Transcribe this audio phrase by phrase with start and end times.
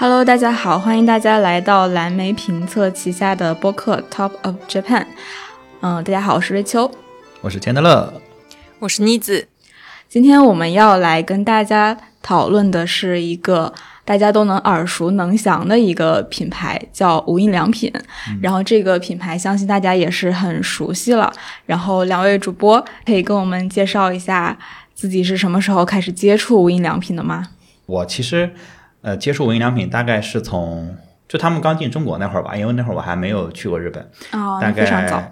[0.00, 5.04] Hello，大家好，欢迎大家来到蓝莓评测旗下的播客 Top of Japan。
[5.82, 6.90] 嗯，大家好，我是瑞秋，
[7.42, 8.10] 我是钱德勒，
[8.78, 9.46] 我是妮子。
[10.08, 17.92] 今天我们要来跟大家讨论的是一个大家都能耳熟能详的一个品牌，叫无印良品。
[18.40, 21.30] 然后这个品牌相信大家也是很熟悉了。
[21.66, 24.58] 然后两位主播可以跟我们介绍一下
[24.94, 27.48] 自己是什么时候开始接触无印良品的吗？
[27.84, 28.54] 我其实。
[29.02, 30.96] 呃，接触无印良品大概是从
[31.28, 35.30] 就他们刚进中国那会儿吧，因为那会儿我还没有去过日本，哦，大概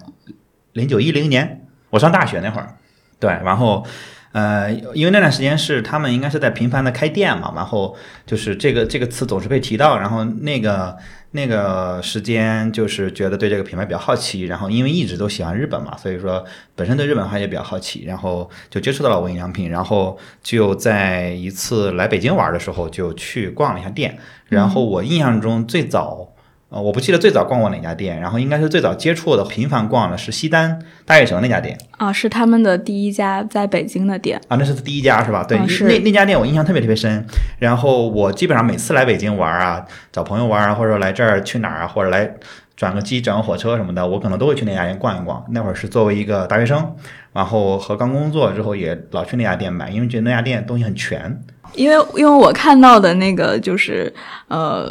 [0.73, 2.75] 零九一零年，我上大学那会儿，
[3.19, 3.85] 对，然后。
[4.31, 10.95] 呃，因为那段时间是他们应该是在频繁的开店嘛，然后就是这个这个词总是被提到，然后那个
[11.31, 26.35] 那个时间就是觉得对这个品牌比较好奇，然后因为一直都喜欢日本嘛，所以说本身对日本话也比较好奇，然后就接触到了无印良品，然后就在一次来北京玩的时候就去逛了一下店，然后我印象中最早。
[26.71, 35.43] 呃，我不记得最早逛过哪家店，然后应该是最早接触的、频繁逛的是西单大悦城那家店啊，是他们的第一家在北京的店啊，那是第一家是吧？
[35.43, 37.25] 对，那那家店我印象特别特别深。
[37.57, 42.35] 然后我基本上每次来北京玩啊，找朋友玩啊，或者说来这儿去哪儿啊，或者来
[42.75, 45.43] 转个机、转个火车什么的，我可能都会去那家店逛一逛。
[45.49, 46.95] 那会儿是作为一个大学生，
[47.33, 51.41] 然后和刚工作之后也老去那家店买，因为觉得那家店东西很全。
[51.73, 54.13] 因为因为我看到的那个就是
[54.49, 54.87] 呃。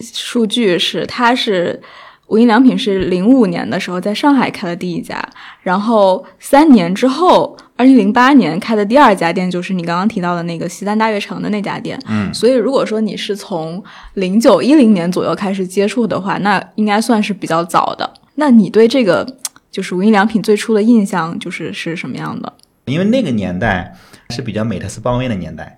[0.00, 1.80] 数据是，它是
[2.26, 5.22] 无印良品是零五年的时候在上海开的第一家，
[5.62, 11.98] 然后三年之后，二零零八年开的第二家店就是你刚刚提到的那个西单大悦城的那家店。
[12.08, 13.82] 嗯，所以如果说你是从
[14.14, 18.10] 零九一零年左右开始接触的话，那应该算是比较早的。
[18.36, 19.36] 那你对这个
[19.70, 22.52] 就是无印良品最初的印象就是是什么样的？
[22.86, 23.94] 因为那个年代
[24.30, 25.76] 是比较美特斯邦威的年代。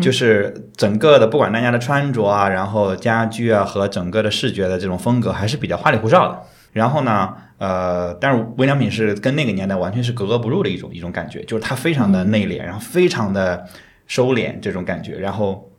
[0.00, 6.40] 就是整个的，不管大家的穿着啊，然后家居啊，和整个的视觉的这种风格，还是比较花里胡哨的。
[6.72, 13.64] 然后呢，呃，但是微良品是跟那个年代完全是格格不入的一种一种感觉，就是它非常的内敛，然后非常的
[14.06, 15.16] 收敛这种感觉。
[15.18, 15.70] 然后，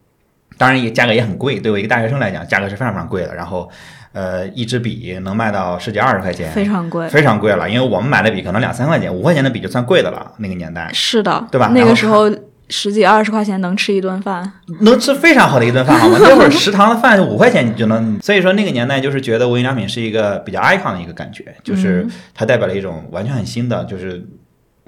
[0.58, 3.36] 当然也价格也很贵，对我一个大学生来讲，价格是非常非常贵的。
[3.36, 3.70] 然后，
[4.14, 7.70] 呃，一支笔能卖到十几二十块钱，非常贵，非常贵了。
[7.70, 10.32] 因为我们买的笔可能两三块钱，五块钱的笔就算贵的了。
[10.38, 11.72] 那个年代是的，对吧？
[11.74, 12.30] 那个时候。
[12.76, 16.18] 十几二十块钱能吃一顿饭，能吃非常好的一顿饭，好吗？
[16.22, 24.28] 那会儿 食堂的饭五块钱你就能，所以说那个年代就是觉得无印良品是一个比较 icon 的一个感觉，就是它代表了一种完全很新的，就是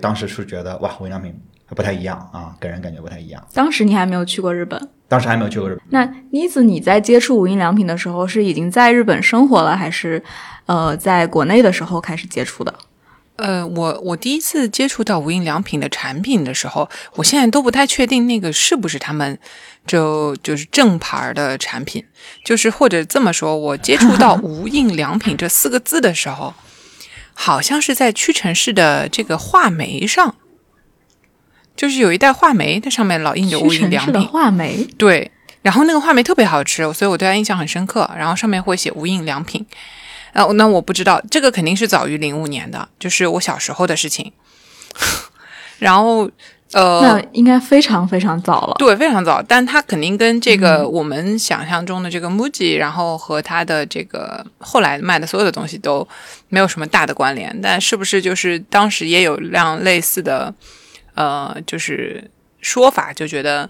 [0.02, 1.34] 当时是觉得哇，无印良品
[1.70, 3.42] 不太一样啊，给人感觉不太一样。
[3.54, 4.78] 当时你还没有去过日本，
[5.08, 5.84] 当时还没有去过日本。
[5.90, 10.22] 那妮子，你在接触无印良品的时候是已经在日本生活了，还是
[10.66, 12.74] 呃在国内的时候开始接触的？
[13.38, 19.38] 呃，我我第一次接触到无印良品的产品的时候，我现在都不太确定那个是不是他们
[19.86, 22.04] 就就是正牌的产品，
[22.44, 26.56] 就是或者这么说，我接触到 无印良品这四个字的时候，
[27.34, 30.36] 好像是在屈臣氏的这个画眉上，
[31.76, 34.14] 就是有一袋话梅，它上面老印着无印良品。
[34.14, 34.84] 的画眉。
[34.98, 35.32] 对，
[35.62, 38.10] 然后那个画眉特别好吃，所以我对它印象很深刻。
[38.18, 39.64] 然后上面会写无印良品。
[40.38, 44.32] 啊，那我不知道，这个肯定是早于零五年的，就是我小时候的事情。
[45.80, 46.30] 然后，
[46.74, 49.42] 呃，那应该非常非常早了，对，非常早。
[49.42, 56.08] 但它肯定跟这个我们想象中的这个 MUJI，然后和它的这个后来卖的所有的东西都
[56.50, 57.60] 没有什么大的关联。
[57.60, 60.54] 但是不是就是当时也有辆类似的，
[61.16, 62.30] 呃，就是
[62.62, 63.68] 说法，就觉得。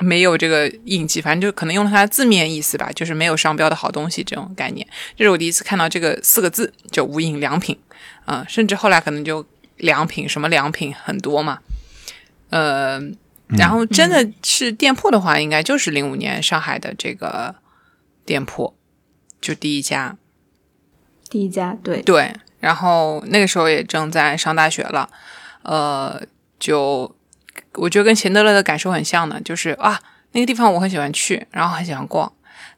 [0.00, 4.86] 没有这个印记，反正就可能用了它的字面意思吧，就是没有商标的好东西这种概念。
[5.16, 7.76] 这是我第一次看到这个四个字，就无印良品
[8.24, 9.44] 啊，甚至后来可能就
[9.76, 11.58] 良品什么良品很多嘛。
[12.50, 13.00] 呃，
[13.48, 17.56] 然后真的是店铺的话，应该就是零五年上海的这个
[18.24, 18.74] 店铺，
[19.40, 20.16] 就第一家，
[21.28, 22.32] 第一家对对。
[22.60, 25.10] 然后那个时候也正在上大学了，
[25.62, 26.22] 呃，
[26.60, 27.14] 就。
[27.78, 29.98] 我觉得跟钱德勒的感受很像的，就是啊，
[30.32, 32.30] 那个地方我很喜欢去，然后很喜欢逛。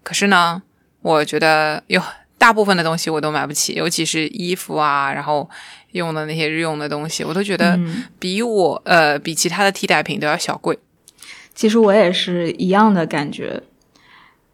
[0.03, 0.63] 可是呢，
[1.03, 2.01] 我觉得有
[2.39, 5.49] 大部分的东西我都买不起，尤其是衣服啊，然后
[5.93, 7.79] 用的那些日用的东西，我都觉得
[8.19, 10.79] 比我呃比其他的替代品都要小贵。
[11.55, 13.63] 其实我也是一样的感觉。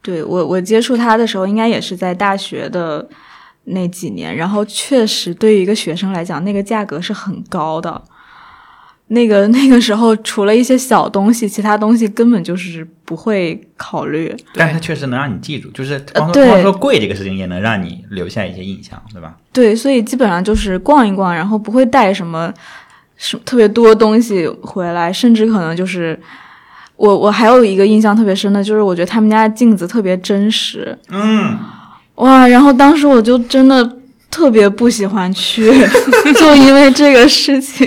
[0.03, 3.09] 对我，我接触他的时候，应该也是在大学的
[3.65, 8.03] 那几年，然后确实对于一个学生来讲，那个价格是很高的。
[9.09, 14.35] 那个那个时候，除了一些小东西，其他东西根本就是不会考虑。
[14.55, 19.37] 但是它确实能让你记住，就是光光说贵这个事情也能让你留下一些印象，对吧？
[19.53, 22.53] 对，所以基本上就是逛一逛，然后不会带什么
[23.17, 26.19] 什么特别多东西回来，甚至可能就是
[26.97, 31.57] 我我还有一个印象特别深的，就是我觉得他们家的镜子特别真实，嗯，
[32.17, 32.49] 哇！
[32.49, 33.99] 然后当时我就真的
[34.31, 35.71] 特别不喜欢去，
[36.39, 37.87] 就因为这个事情，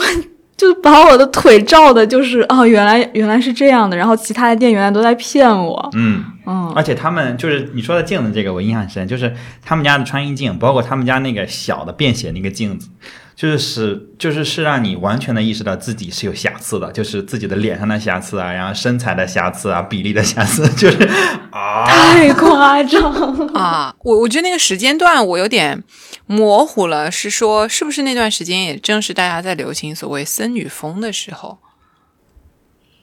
[0.00, 0.22] 我
[0.56, 12.88] 就把我的腿照的，就是哦，原来原来是这样的，然后其他的店原来都在骗我，嗯，嗯，而且他们就是你说的镜子这个，我印象很深，就是他们家的穿衣镜，包括他们家那个小的便携那个镜子，
[13.34, 21.08] 就是使就是是让你完全的意识到自己是有瑕疵的，就是自己的脸上的瑕疵啊，然后身材的瑕疵啊，比例的瑕疵， 就是
[21.50, 23.58] 啊，太夸张了。
[23.58, 25.82] 啊，我我觉得那个时间段我有点
[26.30, 31.58] 模糊了，是说是不是那段时间也正是大家在流行所谓森女风的时候，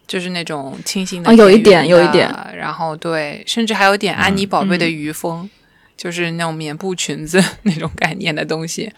[0.07, 2.33] 就是那种清新的啊有一点有一点。
[2.55, 4.93] 然后对，甚至还有点安妮宝贝的嗯。
[4.93, 5.49] 余风，
[5.97, 8.89] 就是那种棉布裙子 那种概念的东西，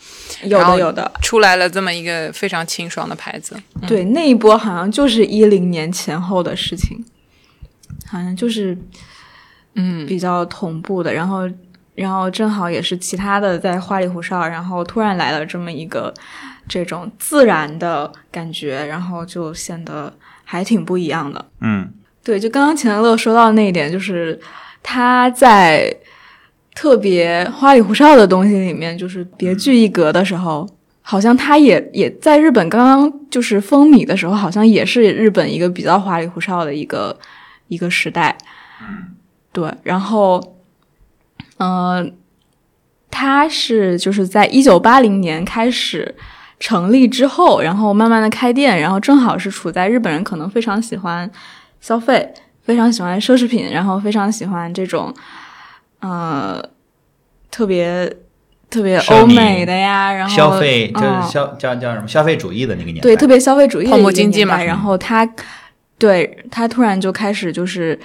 [0.43, 3.59] 有的有的，出来了这么一个非常清爽的牌子。
[3.87, 7.03] 对，那一波好像就是一零年前后的事情，
[8.05, 8.77] 好像就是
[9.73, 11.49] 嗯，比较同步的，然后
[11.99, 16.13] 然后正好也是其他的在花里胡哨，然后突然来了这么一个
[16.67, 20.13] 这种自然的感觉，然后就显得
[20.45, 21.45] 还挺不一样的。
[21.59, 21.91] 嗯
[22.23, 24.39] 对，就刚刚钱德勒说到那一点，就是
[24.81, 25.93] 他在
[26.73, 30.65] 特别花里胡哨的东西里面，就是别具一格的时候，
[31.01, 37.17] 好像他也也在日本刚刚就是风靡的时候，好像也是日本一个比较花里胡哨的一个
[37.67, 38.37] 一个时代。
[39.51, 40.55] 对，然后，
[41.59, 42.05] 呃，
[43.09, 46.15] 他是就是在一九八零年开始
[46.59, 51.29] 成立之后，然后慢慢的开店，然后正好是处在日本人可能非常喜欢
[51.79, 52.33] 消费，
[52.63, 55.13] 非常喜欢奢侈品，然后非常喜欢这种，
[55.99, 56.61] 呃，
[57.49, 58.11] 特别
[58.69, 61.23] 特别欧美的呀，然后消费就是嗯。
[61.23, 62.07] 消叫叫什么？
[62.07, 65.27] 消费主义的那个年代，对，特别消费主义的泡沫经济嘛然后他
[65.97, 67.99] 对他突然就开始就是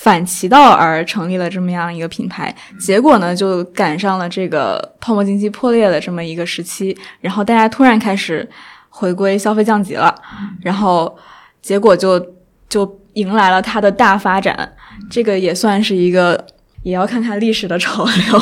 [0.00, 8.48] 反其道而成立了这么样一个品牌，结果呢就赶上了这个泡沫经济破裂的这么一个时期，然后大家突然开始
[8.90, 10.14] 回归消费降级了，
[10.62, 11.18] 然后
[11.60, 12.24] 结果就
[12.68, 14.72] 就迎来了它的大发展，
[15.10, 16.46] 这个也算是一个
[16.84, 18.40] 也要看看历史的潮流。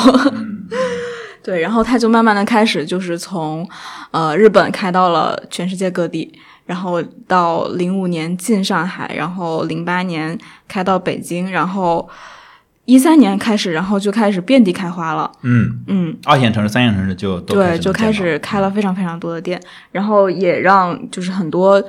[1.43, 3.67] 对，然后它就慢慢的开始，就是从
[4.11, 6.31] 呃日本开到了全世界各地，
[6.67, 10.37] 然后到零五年进上海，然后零八年
[10.67, 12.07] 开到北京，然后
[12.85, 15.31] 一三年开始，然后就开始遍地开花了。
[15.41, 19.59] 嗯，嗯，二线城市、三线城市就都对，就开始开了非常非常多的店，
[19.91, 21.83] 然后也让就是很多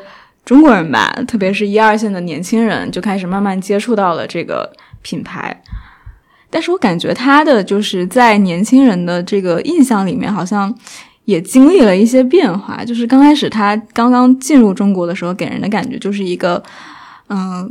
[0.44, 4.72] 中国人吧，特别是一二线的年轻人，就开始慢慢接触到了这个
[5.02, 5.62] 品牌。
[6.50, 10.74] 但是我感觉他的就是在年轻人的这个印象里面，好像
[11.28, 12.82] 也经历了一些变化。
[12.82, 16.62] 就是刚开始他刚刚进入中国的时候，给人的感觉就是一个
[17.28, 17.70] 嗯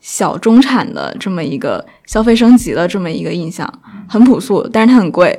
[0.00, 3.70] 小中产的这么一个消费升级的这么一个印象，
[4.08, 5.38] 很朴素，但是它很贵。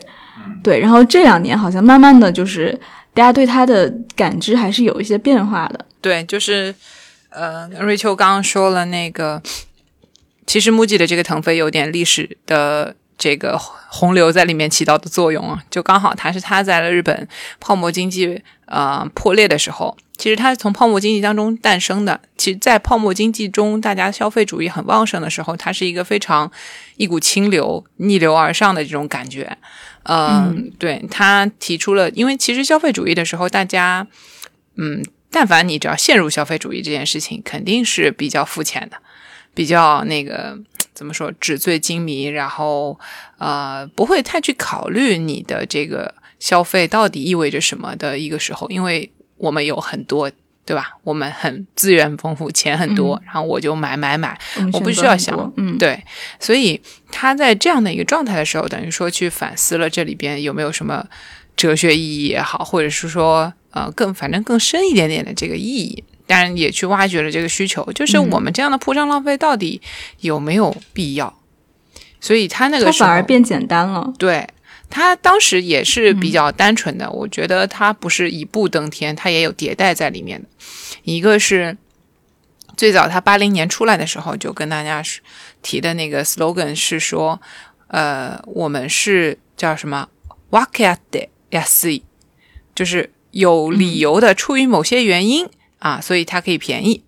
[0.62, 2.80] 对，然后这两年好像慢慢的就是
[3.16, 5.84] 大家对它的感知还是有一些变化的。
[6.00, 6.76] 对，就是
[7.30, 9.42] 呃，瑞秋刚刚说了那个，
[10.46, 17.28] 其实 MUJI 的这个腾飞有点历史的这个洪流在里面起到的作用啊，就刚好它是它在了日本
[17.60, 22.20] 泡沫经济呃破裂的时候，其实它是从泡沫经济当中诞生的。
[22.36, 26.52] 其实，在泡沫经济中，大家消费主义很旺盛的时候，它是一个非常
[26.98, 29.56] 一股清流逆流而上的这种感觉。
[30.06, 34.08] 嗯，对他提出了，因为其实消费主义的时候，大家
[34.78, 38.98] 嗯，但凡你只要陷入消费主义这件事情，肯定是比较肤浅的，
[39.54, 40.58] 比较那个
[40.94, 43.00] 怎么说纸醉金迷，然后
[43.38, 50.32] 呃不会太去考虑你的这个消费到底意味着什么的一个时候，因为我们有很多。
[50.64, 50.94] 对吧？
[51.04, 54.40] 我们很资源丰富，钱很多，然后我就买买买，
[54.72, 56.02] 我不需要想，嗯，对，
[56.40, 56.80] 所以
[57.12, 61.04] 他在这样的一个状态的时候，等于说去反思了这里边有没有什么
[61.58, 69.82] 哲学意义也好，或者是说呃更反正更深一点点的这个意义，当然也去挖掘了这个需求，就是嗯我们这样的铺张浪费到底
[70.20, 71.38] 有没有必要？
[72.20, 74.14] 所以他那个反而变简单了。
[74.18, 74.48] 对
[74.90, 80.48] 他当时也是比较单纯的，我觉得他不是一步登天，他也有迭代在里面的。
[81.04, 81.78] 一个是
[82.76, 85.02] 最早他八零年出来的时候就跟大家
[85.62, 87.42] 提的那个 slogan 是说，
[87.88, 90.10] 呃，我们是叫什么
[90.52, 92.04] “wakate yasui”，
[92.76, 95.48] 就是有理由的，出于某些原因
[95.82, 97.04] 啊，所以它可以便宜。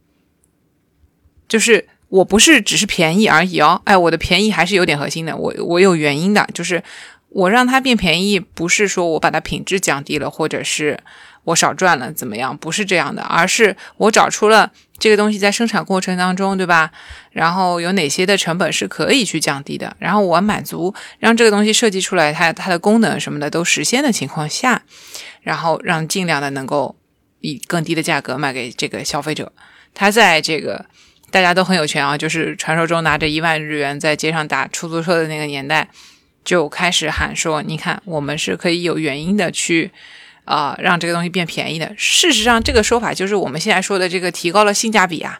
[1.48, 6.84] 就是我不是只是便宜而已哦，哎，我的便宜还是有点核心的，我我有原因的，就是
[7.30, 11.00] 我让它变便宜，不是说我把它品质降低了，或者是
[11.44, 12.58] 我少赚了怎么样？
[12.58, 16.92] 不是这样的，而是我找出了这个东西在生产过程当中，对吧？
[17.32, 19.96] 然后有哪些的成本是可以去降低的？
[20.00, 24.84] 然后我满足让这个东西设计出来，它它的功能什么的都实现的情况下，
[25.42, 26.96] 然后让尽量的能够
[27.43, 29.51] 以更低的价格卖给这个消费者。
[29.93, 30.83] 他在这个
[31.29, 35.88] 大家都很有钱啊，就是传说中拿着一万日元在街上打出租车的那个年代，
[36.43, 39.91] 就开始喊说：“你看，我们是可以有原因的去。”
[40.45, 41.89] 啊，让这个东西变便宜的。
[41.95, 45.39] 事实上，这个说法就是我们现在说的这个提高了性价比啊，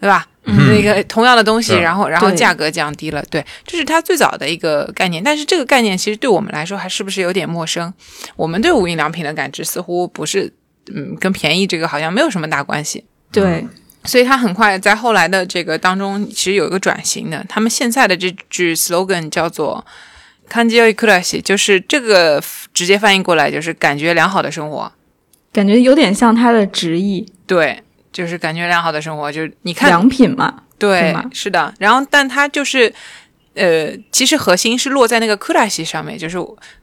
[0.00, 0.26] 对吧？
[0.42, 5.22] 那个同样的东西，然后然后价格降低了，对，这是它最早的一个概念。
[5.22, 7.94] 但是这个概念其实对我们来说还是不是有点陌生？
[8.34, 10.52] 我们对无印良品的感知似乎不是，
[10.92, 13.04] 嗯，跟便宜这个好像没有什么大关系。
[13.30, 13.66] 对，
[14.04, 17.44] 所以他很快在后来的这个当中，其实有一个转型的。
[17.48, 19.84] 他们现在的这句 slogan 叫做。
[20.46, 22.38] 看吉奥伊克拉西，就是这个
[22.74, 24.92] 直接翻译过来就是感觉良好的生活，
[25.50, 27.26] 感觉有点像它的直译。
[27.46, 31.72] 对，就是感觉良好的生活，就是你看良品嘛，对，是的。
[31.78, 32.92] 然后，但它就是，
[33.54, 36.36] 呃，其实核心是落在那个克拉西上面，就是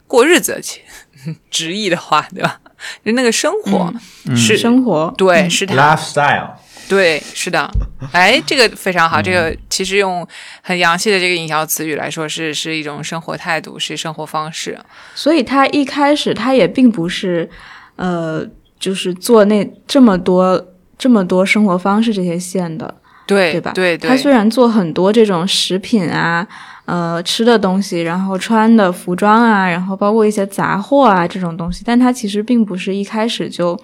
[0.08, 0.60] 过日子，
[1.48, 2.60] 直译的话，对吧？
[3.04, 3.92] 就那个生活
[4.36, 6.50] 是生活，对，是它 lifestyle。
[6.88, 7.70] 对，是的，
[8.12, 9.22] 哎，这个非常好。
[9.22, 10.26] 这个其实用
[10.60, 14.78] 很洋气的这个营销词语来说，是是一种生活态度，是生活方式。
[15.14, 17.48] 所以他一开始他也并不是，
[17.96, 18.44] 呃，
[18.78, 22.94] 就是做那这么多这么多生活方式这些线的，
[23.26, 23.72] 对对吧？
[23.74, 26.46] 对，他虽然做很多这种食品啊，
[26.84, 33.78] 呃，吃的东西，然后穿的服装啊，然后包括一些杂货啊这种东西，但它其实并不是一开始就。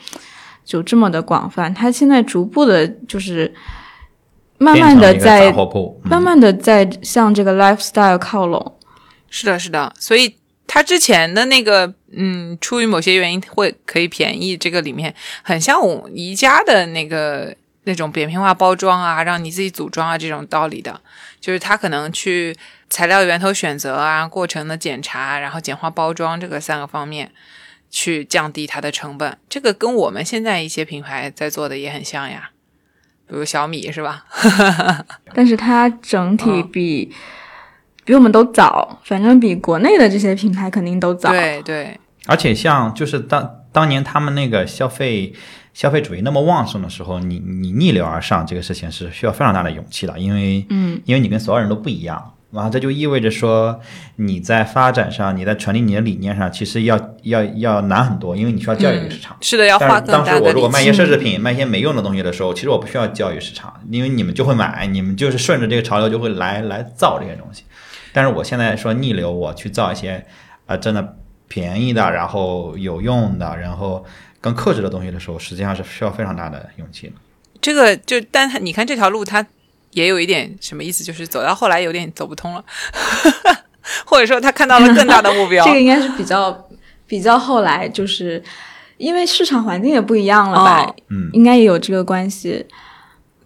[0.64, 3.50] 就这么的广泛，它现在逐步的，就是
[4.58, 5.50] 慢慢的在
[6.02, 8.78] 慢慢的在向这个 lifestyle 靠拢。
[9.30, 10.36] 是的，是的，所以
[10.66, 21.00] 它之前的那个，嗯，出于某些原因会可以便宜，这个里面很像我宜家的那个那种扁平化包装啊，让你自己组装啊这种道理的，
[21.40, 22.54] 就是它可能去
[22.90, 27.30] 材料源头选择啊，过程的检查，然后简化包装这个三个方面。
[27.90, 32.50] 去降低它的成本，这个跟我们现在一些品牌在做的也很像呀，
[33.26, 34.26] 比如小米是吧？
[35.32, 37.10] 但是它整体比
[38.04, 41.30] 比我们都早，反正比国内的这些品牌肯定都早。
[41.30, 41.98] 对对。
[42.26, 45.32] 而且像就是当当年他们那个消费
[45.72, 52.34] 消费主义那么旺盛的时候，你你逆流而上这个事情是需要非常大的勇气的，因为嗯，因为你跟所有人都不一样。
[52.50, 53.78] 然后这就意味着说，
[54.16, 59.36] 你在发展上，你在传递你的理念上，其实要要要难很多，因为你需要教育市场。
[59.42, 67.64] 是的，要花更大的当时我如果卖一些奢侈品，卖一些没用的东西的时候，其实我不需要教育市场，因为你们就会买，你们就是顺着这个潮流就会来来造这些东西。
[68.14, 70.24] 但是我现在说逆流，我去造一些
[70.64, 71.16] 啊真的
[71.48, 74.02] 便宜的，然后有用的，然后
[74.40, 77.12] 更克制的东西的时候，实际上是需要非常大的勇气的。
[77.60, 79.44] 这个就，但他你看这条路，它。
[79.98, 82.64] 也有一点什么意思，就是走到后来有点走不通了，
[84.06, 85.64] 或者说他看到了更大的目标。
[85.66, 86.68] 这个应该是比较
[87.06, 88.42] 比较后来，就是
[88.96, 90.86] 因为市场环境也不一样了吧？
[91.10, 92.64] 嗯，应该也有这个关系。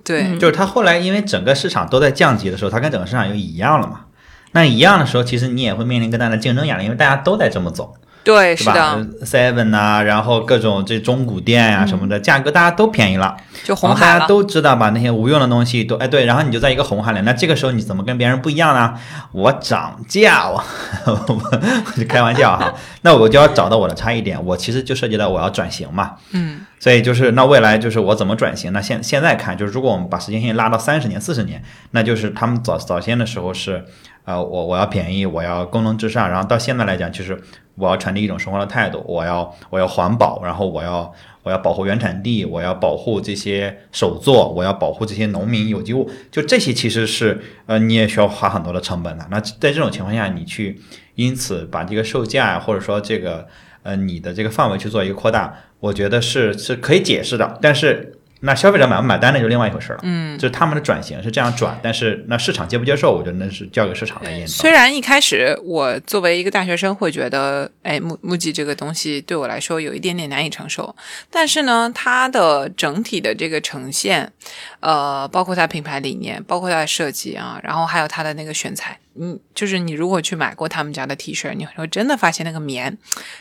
[0.04, 4.06] 对，就是他后来因为整个市场都在降级的时候，他跟整个市场又一样了嘛？
[4.52, 7.94] 那一样的时候，其实你也会面临更大的竞争压力，因为大家都在这么走。
[8.24, 18.94] 对，是的，Seven 啊，然后各种这中古店呀什么的，价格大家都便宜了，就红海大家都知道把那些无用的东西都哎对，然后你就在一个红海里，那这个时候你怎么跟别人不一样呢？
[19.32, 20.62] 我涨价，我
[21.06, 28.72] 我就开玩笑哈，那我就要找到我的差异点，我其实就涉及到我要转型嘛，嗯，所以就是那未来就是我怎么转型？
[28.72, 31.60] 那现现在看，就是如果我们把时间线拉到三十年、四十年，
[31.90, 33.84] 那就是他们早早先的时候是。
[34.24, 37.42] 呃，我我要便宜，我要功能至上，然后到现在来讲，就是
[37.74, 41.12] 我要传递一种生活的态度，我要我要环保，然后我要
[41.42, 49.26] 我要保护原产地，我要保护这些手作，我要保护这些农民有机物，就这些其实是呃你也需要花很多的成本的。
[49.30, 50.80] 那在这种情况下，你去
[51.14, 53.46] 因此把这个售价或者说这个
[53.82, 58.18] 呃你的这个范围去做一个扩大，我觉得是是可以解释的，但是。
[58.44, 60.00] 那消费者买不买单那就另外一回事了。
[60.02, 64.48] 嗯，就是他们的转型是这样转，但是那市场接不接受，我觉得那是交给市场来验证。
[64.48, 70.94] 虽然一开始我作为一个大学生会觉得，哎，木木吉这个东西对我来说有一点点难以承受，
[71.30, 74.32] 但是呢，它的整体的这个呈现，
[74.80, 82.98] 呃，包括它品牌理念，包括它的设计啊，然后还有它的那个选材，嗯，就是你如果去买过他们家的 T 恤，你会真的发现那个棉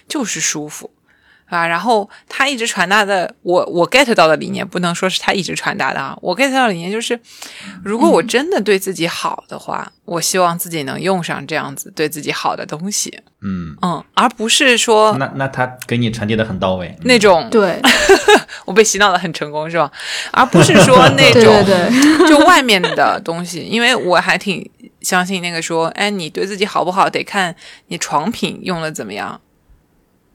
[0.07, 0.91] 就是舒服。
[1.51, 7.19] 啊，然后他一直传达的，我我 get 到的理念，不能说是他一直传达的啊，我 get 到的理念就是，
[7.83, 17.81] 如果我真的对自己好的话，我希望自己能用上这样子对自己好的东西，嗯，嗯，而不是说那那他给你传递的很到位，那种对
[18.65, 19.91] 我被洗脑的很成功是吧？
[20.31, 24.67] 而不是说 那对种对对，就外面的东西，因为我还挺
[25.01, 27.53] 相信那个说，哎，你对自己好不好，得看
[27.87, 29.39] 你床品用的怎么样，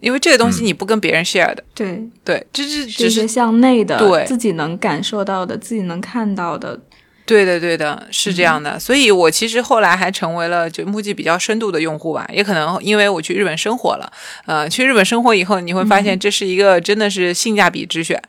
[0.00, 4.25] 因为这个东西你不跟别人 share 的，对，对，这是只是向内的，对。
[4.26, 6.79] 自己能感受到的，自己能看到的，
[7.25, 8.79] 对的，对的，是这样的。
[8.79, 14.12] 所以我其实后来还成为了就目击比较深度的用户吧，也可能因为我去日本生活了，
[14.45, 18.23] 呃，去日本生活以后，你会发现这是一个真的是性价比之选，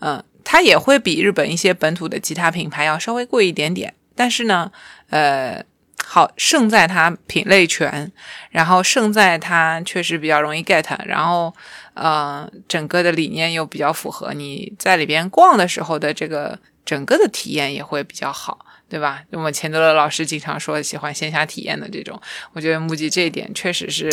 [0.00, 4.72] 嗯、它也会比日本一些本土的其他品牌要稍微贵一点点，但是呢，
[5.10, 5.64] 呃。
[6.08, 8.10] 好，胜在它品类全，
[8.50, 11.52] 然后胜在它确实比较容易 get，然后
[11.94, 19.20] 呃，整个的理念又比较符合你在里边逛的时候的这个整个的体验也会比较好，对吧？
[19.32, 22.18] 我们钱德勒老师经常说喜欢线下体验的这种，
[22.52, 24.08] 我觉得木吉这一点确实是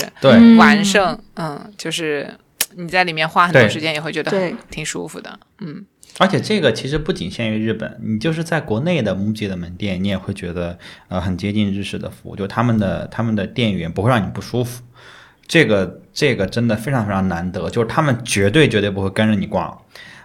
[0.57, 2.35] 完胜，嗯，就是
[2.75, 5.85] 你在里面花很多时间也会觉得很挺舒服的，嗯，
[6.19, 10.77] 而且这个其实不仅限于日本，你就是在国内的 MUJI 的门店，你也会觉得
[11.07, 14.83] 呃很接近日式的服务，就他们的他们的店员不会让你不舒服。
[15.47, 19.77] 这个这个真的非常非常难得，就是他们绝对绝对不会跟着你逛。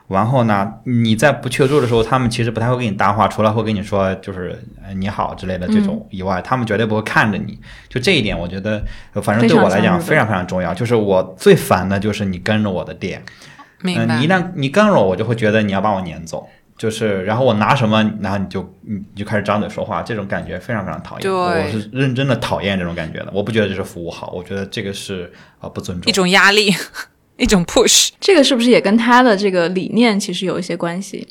[0.06, 7.58] 然后呢，你在不确住的时候，他们其实不太会跟你搭话，除了会跟你说就是呃你好之类的这种以外，他们绝对不会看着你。
[7.90, 10.72] 就这一点，我觉得呃反正对我来讲非常非常重要。
[10.72, 13.47] 就是我最烦的就是你跟着我的店，嗯、
[13.82, 14.18] 明白。
[14.18, 21.22] 你一旦你跟着我，我就会觉得你要把我撵走，就是然后我拿什么，然后你就你你就开始张嘴说话，这种感觉非常非常讨厌。
[21.22, 23.30] 对我是认真的讨厌这种感觉的。
[23.32, 26.12] 我不觉得这是服务好，我觉得这个是呃不尊重一。
[26.12, 26.74] 种压力，
[27.36, 31.26] 一种 push，这个是不是也跟他的这个理念其实有一些关系？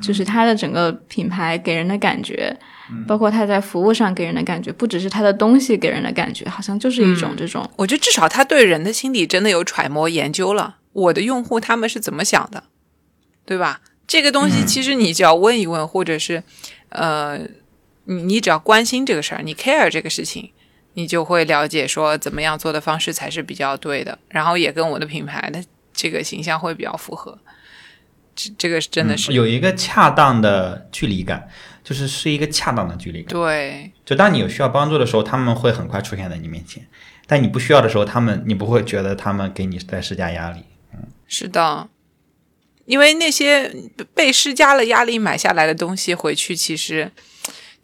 [0.00, 2.56] 就是他的整个品牌给人的感觉，
[3.08, 12.64] 包括他在服务上给人的感觉，不只是他的东西给人的感觉，好像就是一种这种，我觉得至少他对人的心理真的有揣摩研究了，我的用户他们是怎么想的，
[13.44, 13.80] 对吧？
[14.06, 16.42] 这个东西其实你只要问一问，或者是
[16.88, 17.38] 呃，
[18.04, 20.50] 你你只要关心这个事儿，你 care 这个事情，
[20.94, 27.38] 你就会了解说怎么样做的方式才是比较对的，然后也跟我的品牌的这个形象会比较符合。
[28.34, 31.48] 这这个是真的是、嗯有一个恰当的距离感，
[31.84, 33.28] 就是是一个恰当的距离感。
[33.28, 36.82] 对，就当你有需要帮助的时候，他们会很快出现在你面前；
[37.28, 40.64] 但你不需要的时候，他们你不会觉得他们给你在施加压力。
[41.30, 41.88] 是的，
[42.86, 43.72] 因为那些
[44.12, 47.12] 被施加了压力买下来的东西回去，其实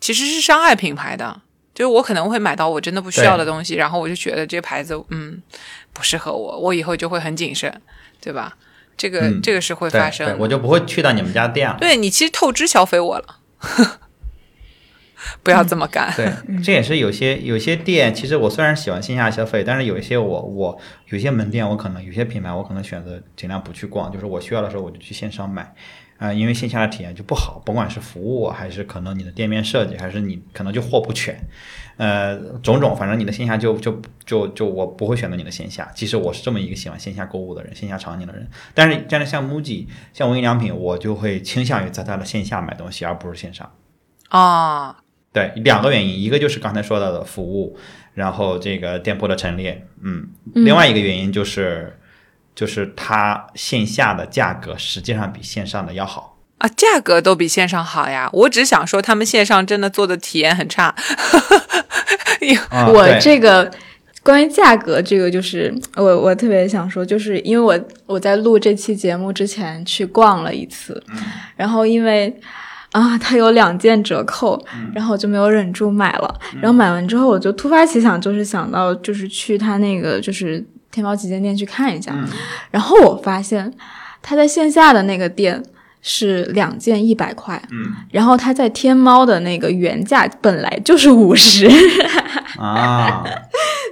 [0.00, 1.42] 其实是伤害品牌的。
[1.72, 5.40] 就是我可能会买到我真的不需要的东西，然后我就觉得这个牌子嗯
[5.92, 7.80] 不适合我，我以后就会很谨慎，
[8.20, 8.56] 对吧？
[8.96, 10.36] 这个、嗯这个是会发生的。
[10.38, 11.76] 我就不会去到你们家店了。
[11.78, 13.38] 对你其实透支消费我了，
[15.42, 16.12] 不要这么干。
[16.16, 25.74] 对，这也是有些有些店，其实我虽然喜欢线下消费，但是有一些我我有些门店，我可能有些品牌，我可能选择尽量不去逛，就是我需要的时候我就去线上买，
[26.18, 31.38] 啊、因为线下的体验就不好，甭管是服务还是可能你的店面设计，还是你可能就货不全，
[31.96, 35.90] 呃，种种，反正你的线下就就就就我不会选择你的线下。
[35.94, 43.70] 其实我是这么一个喜欢线下购物的人，线下场景的人，但是但是像 MUJI 像无印良品，我就会倾向于在它的线下买东西，而不是线上。
[44.28, 44.96] 啊、
[45.36, 47.76] 对，两个原因，一个就是刚才说到的服务，
[48.14, 51.98] 然后这个店铺的陈列，嗯，另外一个原因就是，
[52.54, 56.38] 就是它线下的价格实际上比线上的要好。
[56.56, 58.30] 啊，价格都比线上好呀！
[58.32, 60.94] 我只想说，他们线上真的做的体验很差。
[62.94, 63.70] 我这个
[64.22, 71.04] 关于价格这个，就是我我特别想说，就是因为我我在录这期节目之前去逛了一次，
[71.56, 72.34] 然后因为
[73.00, 74.58] 啊它有两件折扣，
[74.94, 76.40] 然后我就没有忍住买了。
[76.60, 82.14] 然后买完之后，我就突发奇想，就是想到就是去他那个就是天猫旗舰店去看一下，
[82.70, 83.72] 然后我发现
[84.22, 85.62] 他在线下的那个店。
[86.08, 87.92] 是两件一百块，嗯。
[88.12, 91.68] 然后他在天猫的那个原价本来就是五十，
[92.60, 93.24] 啊，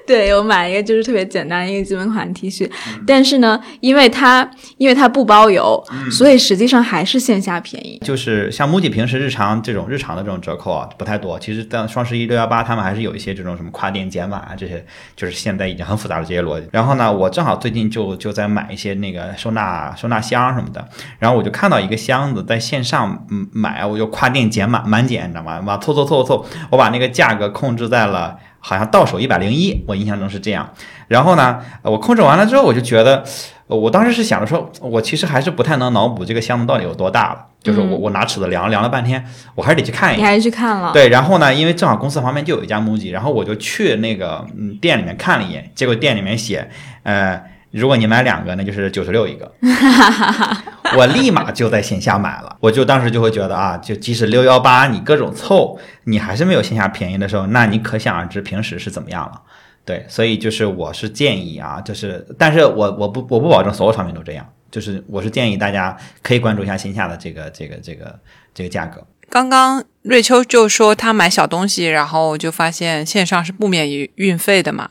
[0.06, 2.70] 对我买一个就是特别简单的一个基本款 T 恤，
[3.06, 7.98] 但是呢，因为它因为它不包邮，所以实际上还是线下便宜。
[8.04, 11.38] 就是像 MUJI 平时日常这种日常的这种折扣啊，不太多。
[11.38, 14.84] 其实，在双十一、六幺八，他们还是有一些这种什么跨店减码啊，这些
[15.16, 16.68] 就是现在已经很复杂的这些逻辑。
[16.70, 20.86] 然后呢，我正好最近就就在买一些那个收纳收纳箱什么的，
[21.18, 25.60] 然后我就看到一个箱子在线上嗯买，我就跨店减码满减，你知道吗？
[25.60, 28.36] 哇凑凑凑凑，我把那个价格控制在了。
[28.66, 30.66] 好像到手一百零一，我印象中是这样。
[31.06, 33.22] 然后呢，呃我控制完了之后，我就觉得，
[33.66, 39.22] 呃我当时是想着说，我其实还是不太能脑补这个箱子到底有多大了，就是我嗯我拿尺子量量了半天，
[39.54, 40.20] 我还是得去看一眼。
[40.20, 40.92] 你还是去看了？
[40.94, 46.66] 对，然后呢，因为正好公司旁边就有一家 MUJI，然后我就去那个嗯店里面看了一眼，结果店里面写，
[47.02, 47.38] 呃，
[47.80, 49.52] 如果你买两个，那就是九十六一个。
[50.96, 59.42] 我立马就在线下买了，我就当时就会觉得啊，就即使六幺八你各种凑，你还是没有线下便宜的时候，那你可想而知平时是怎么样了。
[59.84, 68.18] 对，所以就是我是建议啊，就是，但是我我不我不保证所有产品都这样，就是我是建议大家可以关注一下线下的这个这个这个
[68.54, 69.04] 这个价格。
[69.28, 74.90] 刚刚瑞秋就说他买小东西，然后就发现线上是不免于运费的嘛。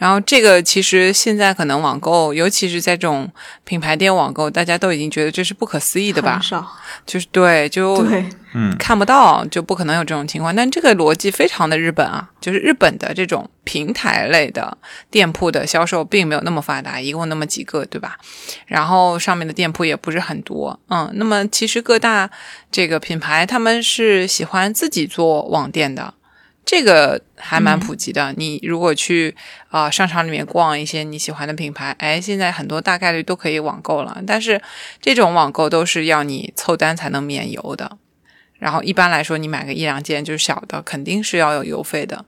[0.00, 3.30] 然后这个其实现在可能网购，尤其是在这种
[3.64, 6.40] 品牌店网购，大家都已经觉得这是不可思议的吧？
[6.42, 6.66] 少，
[7.04, 10.56] 就是对，就对，嗯，看不到，就不可能有这种情况。
[10.56, 14.74] 但这个逻辑非常的日本啊，就是日本的这种平台类的
[15.10, 18.16] 店铺的销售并没有那么发达，一共那么几个，对吧？
[18.66, 21.10] 然后上面的店铺也不是很多，嗯。
[21.16, 22.30] 那么其实各大
[22.72, 26.14] 这个品牌他们是喜欢自己做网店的。
[26.70, 28.32] 这个还蛮普及的。
[28.36, 29.34] 你如果去
[29.70, 34.22] 啊、呃商场里面逛一些你喜欢的品牌，哎，现在很多大概率都可以网购了。
[34.24, 34.62] 但是
[35.00, 37.98] 这种网购都是要你凑单才能免邮的。
[38.60, 42.24] 然后一般来说，你买个一两件就是小的，肯定是要有邮费的。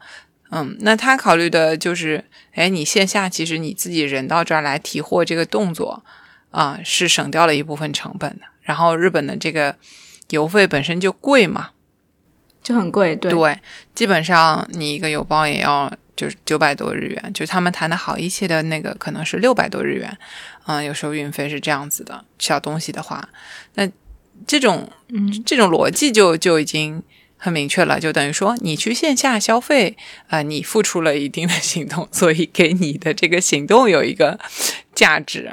[0.50, 2.24] 嗯，那他考虑的就是，
[2.54, 6.04] 哎，你线下其实你自己人到这儿来提货这个动作
[6.50, 8.46] 啊、是省掉了一部分成本的。
[8.62, 9.76] 然后日本的这个
[10.30, 11.70] 邮费本身就贵嘛，
[12.62, 13.58] 就很贵，对，对，
[13.94, 20.16] 基本上你一个邮包也要就是九百多日元，就他们谈的好一些的那个可能是六百多日元，
[20.66, 22.24] 嗯，有时候运费是这样子的。
[22.38, 23.28] 小东西的话，
[23.74, 23.88] 那
[24.46, 27.02] 这种嗯，这种逻辑就就已经
[27.36, 29.96] 很明确了，就等于说你去线下消费，
[30.28, 34.38] 呃，你付出了一定的行动，所以给你的这个行动有一个
[34.94, 35.52] 价值。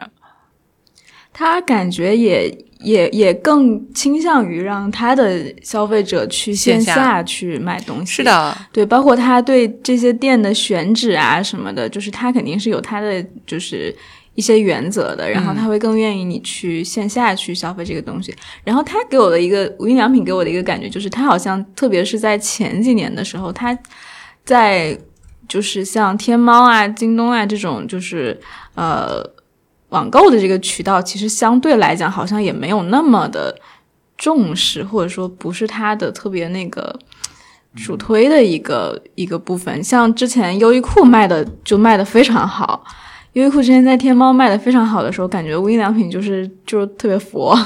[1.40, 8.12] 他感觉也也也更倾向于让他的消费者去线下去买东西。
[8.12, 13.96] 是，的，对，包括他对这些店的选址啊什么的，就是他肯定是有他的就是
[14.36, 18.36] 一些原则的，然后他会更愿意你去线下去消费这个东西。
[18.66, 23.78] 然后他给我的一个无印良品给我的一个感觉就是，他好像特别是在前几年的时候，他
[24.44, 25.00] 在
[25.48, 28.38] 就是像天猫啊、京东啊这种就是
[28.76, 29.24] 呃
[29.90, 33.56] 网购的这个渠道，其实相对来讲好像也没有那么的
[34.18, 36.98] 重视，或者说不是它的特别那个
[37.76, 39.84] 主推的一个一个部分。
[39.84, 42.84] 像之前优衣库卖的就卖的非常好，
[43.34, 47.58] 优衣库之前在天猫卖的非常好的时候，感觉无印良品就是就是特别佛。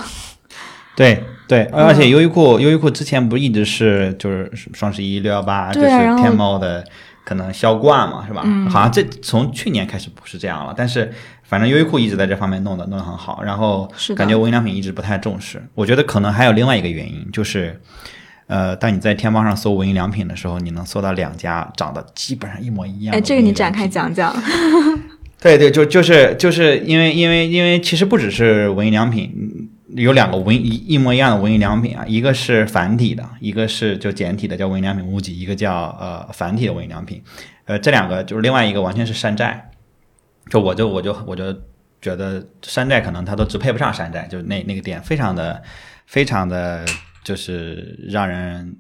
[0.96, 6.86] 对对，嗯而且优衣库优衣库之前不一直是就是双十一、六幺八，就是天猫的
[7.26, 8.44] 可能销冠嘛，是吧？
[8.46, 11.12] 嗯好像这从去年开始不是这样了，但是
[11.54, 15.63] 反正优衣库一直在这方面弄的弄得很好，然后感觉无印良品一直不太重视。
[15.76, 17.80] 我觉得可能还有另外一个原因，就是
[18.48, 24.36] 呃，当你在天猫上搜无印良品的时候，你能搜到两家长得基本上一模一样哎，这个你展开讲讲。
[25.39, 37.22] 对对，就就是就是因为因为因为其实不只是无印良品，嗯有两个无印一一模一样的无印良品啊，一个是繁体的，一个是就简体的叫无印良品 MUJI，一个叫呃繁体的无印良品，
[37.66, 39.70] 呃这两个就是另外一个完全是山寨，
[40.49, 41.53] 就我就我就我就
[42.01, 45.63] 觉得山寨可能它都只配不上山寨，就那那个店非常的
[46.06, 46.86] 非常的
[47.23, 48.75] 就是让人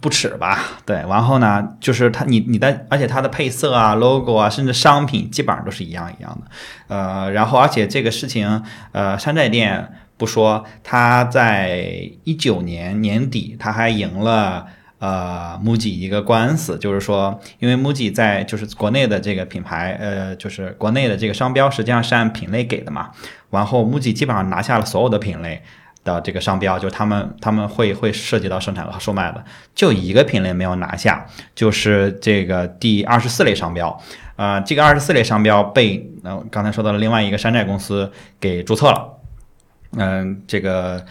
[0.00, 6.50] 不耻吧，对，然后呢，就是它你你的，而且它的配色啊、logo 啊，甚至商品基本上都是一样一样的，
[6.94, 8.62] 呃，然后而且这个事情，
[8.92, 14.66] 呃，山寨店不说，它在一九年年底，它还赢了。
[14.98, 23.10] 呃，MUJI 一个官司，就是说，因为 MUJI 在就是国内的这个品牌，呃，就是国内的这个商标实际上是按品类给的嘛，
[23.50, 25.62] 然后 MUJI 基本上拿下了所有的品类，
[26.02, 34.00] 的这个商标，就他们他们会会涉及到生产和售卖的，就一个品类没有拿下，就是这个第二十四类商标。
[34.36, 39.12] 呃，这个二十四类商标被呃刚才说到了另外一个山寨公司给注册了。
[39.98, 41.04] 嗯、这个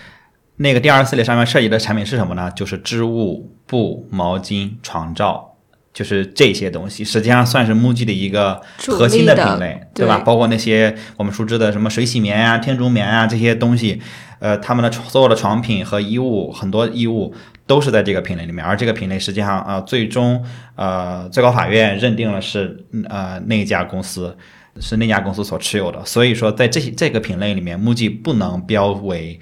[0.57, 2.49] 那个第二十四类商标涉及的产品是什么呢？
[2.51, 5.55] 就是织物、布、毛巾、床罩，
[5.93, 10.19] 就是这些东西，实际上算是 MUJI 的一个核心的品类，对吧？
[10.19, 14.01] 包括那些我们熟知的什么水洗棉啊、天竺棉啊这些东西，
[14.39, 17.33] 呃，他们的所有的床品和衣物，很多衣物
[17.67, 20.41] 都是在这个品类里面，而这个品类实际上呃，最终
[20.75, 24.37] 呃最高法院认定了是嗯呃那家公司
[24.79, 29.39] 是那家公司所持有的，所以说在这些这个品类里面，MUJI 不能标为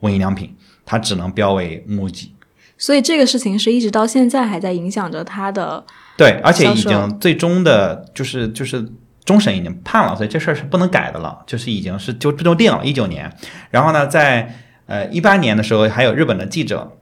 [0.00, 2.30] 无印良品，它只能标为 MUJI。
[2.76, 5.84] 所以这个事情是一直到现在还在影响着它的。
[6.16, 8.88] 对，而且已经最终的，就是就是
[9.24, 13.32] 终审已经判了，所以这事儿是不能改的了，就是已经是就就定了，一九年。
[13.70, 14.54] 然后呢，在
[14.86, 16.96] 呃一八年的时候，还有日本的记者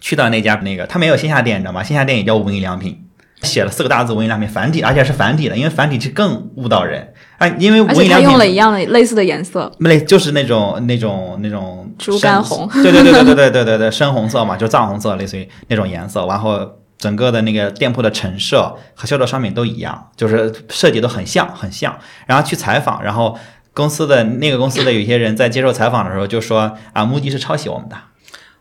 [0.00, 1.82] 去到那家那个，他没有线下店，你知道吗？
[1.82, 3.02] 线下店也叫无印良品。
[3.42, 7.46] 写了四个大字“无印良品”繁体，而且是繁体的，因为繁体是更误导人啊。
[7.58, 16.26] 因为无印良品用了一样的类似的颜色，类就是那种那种那种猪肝红对对对对对对对对对， 深红色嘛，就藏红色，类似于那种颜色。
[16.26, 16.66] 然后
[16.98, 21.96] 整个的那个店铺的陈设和销售商品都一样，就是设计都很像很像。
[22.26, 23.38] 然后去采访，然后
[23.74, 27.96] 公司的那个公司的有些人在接受采访的时候就说啊，目的是抄袭我们的。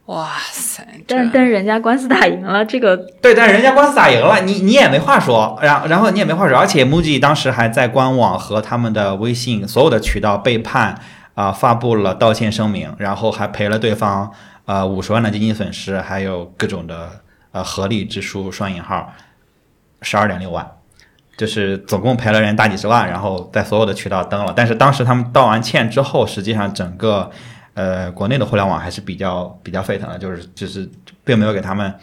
[0.06, 0.86] 哇塞！
[1.08, 11.00] 但是但是人家官司打赢了，这个对，但是人家官司打赢了，你你也没话说，然后然后你也没话说，而且 MUJI 当时还在官网和他们的微信所有的渠道被判
[11.34, 14.32] 啊、发布了道歉声明，然后还赔了对方
[14.66, 17.10] 呃五十万的经济损失，还有各种的
[17.52, 19.12] 呃合理支出双引号
[20.02, 20.66] 十二点六万。
[21.38, 27.30] 就是总共赔了人大几十万，然后在所有的渠道登了，但是当时他们道完歉之后，实际上整个
[27.76, 30.90] 呃国内的互联网还是比较比较沸腾的，就是就是
[31.24, 31.94] 并没有给他们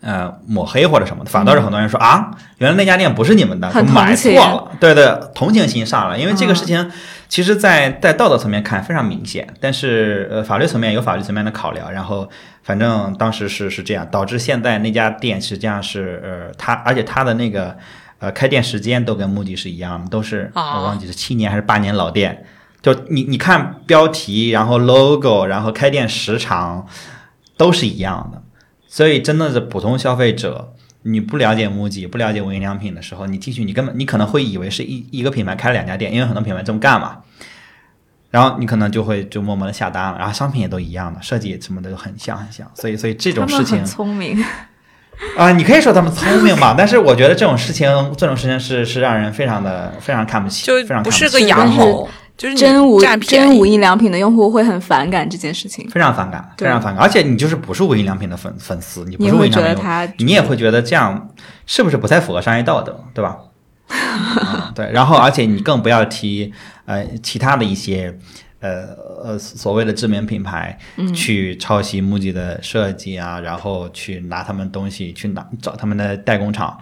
[0.00, 6.90] 呃抹黑或者什么的，反倒是很多人说、啊，原来那家店不是你们的，买错了，对对，同情心上了，因为这个事情
[7.28, 12.28] 其实在在道德层面看非常明显，但是呃法律层面有法律层面的考量，然后
[12.62, 17.76] 反正当时是是这样，导致现在那家店实际上是呃他，而且他的那个
[18.20, 22.44] 呃开店时间都跟目的是一样的，都是、啊我忘记是七年还是八年老店。
[22.82, 26.86] 就你你看标题，然后 logo，然后开店时长
[27.56, 28.42] 都是一样的，
[28.88, 37.18] 所以真的是普通消费者，你不了解 MUJI，不了解无印良品的时候，你进去你根本你可能会以为是一一个品牌开了两家店，因为很多品牌这么干嘛。
[38.30, 44.40] 然后你可能就会就默默的下单了，然后商品也都一样的，设计什么的都很像很像，所以所以这种事情很聪明，
[45.36, 52.08] 啊、你可以说他们聪明吧， 但是我觉得这种事情这种事情是是让人非常的非常看不起，就非常看不是个但是阳谋，
[52.40, 53.66] 就是真无真无。
[53.66, 57.04] 印良品的用户会很反感这件事情，非常反感，非常反感。
[57.04, 61.28] 而且你就是不是无印良品的粉粉丝，你不你是无会觉得印良品用户，他你也会觉得这样
[61.66, 63.36] 是不是不太符合商业道德，对吧？
[63.92, 64.90] 嗯、对。
[64.90, 66.50] 然后，而且你更不要提
[66.86, 68.16] 呃其他的一些
[68.60, 68.86] 呃
[69.22, 76.78] 呃所谓的知名品牌嗯去抄袭 MUJI 的设计啊，然后去拿他们东西去拿找他们的代工厂，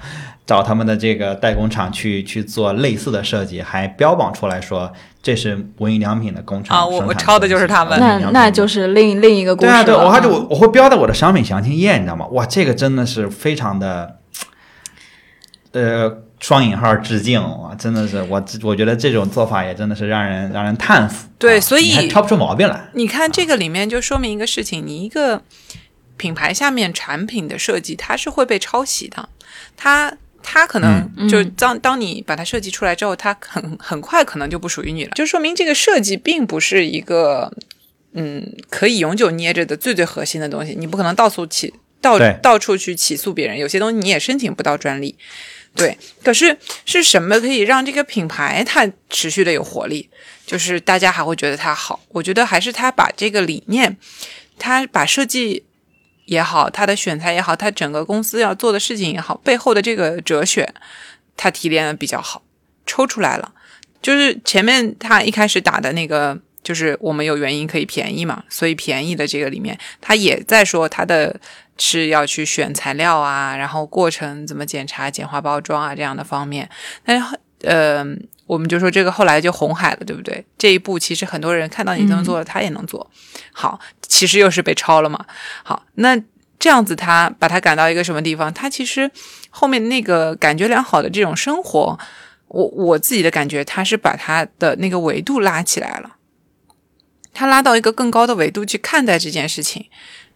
[0.46, 4.92] 找他们的这个代工厂去去做类似的设计，还标榜出来说
[5.28, 9.84] 这是无印良品的工厂啊我我抄的就是他们那那就是另另一个故事了。
[9.84, 12.26] 对啊，对，我还就嗯我我会标在我的商品详情页，你知道吗？
[12.28, 14.16] 哇，这个真的是非常的，
[15.72, 17.74] 呃，双引号致敬哇！
[17.74, 21.26] 真的是我我觉得这种做法也真的是让人让人叹服。
[21.26, 22.88] 啊对所以挑不出毛病来。
[22.94, 25.42] 你看这个里面就说明一个事情，你一个
[26.16, 29.28] 品牌下面产品的设计，它是会被抄袭的，
[29.76, 30.14] 它。
[30.42, 37.52] 它可能嗯就当当你把它设计出来之后，它很很快可能就不属于你了，就说明这个设计并不是一个
[38.12, 45.16] 嗯可以永久捏着的最最核心的东西，你不可能到处起到到处去起诉别人，有些东西你也申请不到专利，
[45.74, 45.98] 对。
[46.22, 50.08] 可是是什么可以让这个品牌它持续的有活力？
[50.46, 53.96] 就是大家还会觉得它好，我觉得还是它把这个理念，
[54.58, 55.64] 它把设计
[56.28, 60.74] 也好，他的选材也好，他整个公司要做的事情也好，背后的这个哲学，
[61.38, 62.42] 他提炼的比较好，
[62.84, 63.52] 抽出来了。
[64.02, 71.40] 就是前面他一开始打的那个，就是我们有原因可以便宜嘛，所以便宜的这个里面，他也在说他的
[71.78, 76.68] 是要去选材料啊，然后过程怎么检查、简化包装啊这样的方面。
[77.02, 77.24] 但是
[77.62, 78.04] 呃，
[78.48, 80.44] 我们就说这个后来就红海了，对不对？
[80.56, 83.08] 这一步其实很多人看到你这么做了，他也能做。
[83.52, 85.24] 好，其实又是被抄了嘛。
[85.62, 86.20] 好，那
[86.58, 88.52] 这样子他把他赶到一个什么地方？
[88.52, 89.08] 他其实
[89.50, 91.98] 后面那个感觉良好的这种生活，
[92.48, 96.16] 我我自己的感觉，他是把他的那个维度拉起来了，
[97.34, 99.86] 他拉到一个更高的维度去看待这件事情。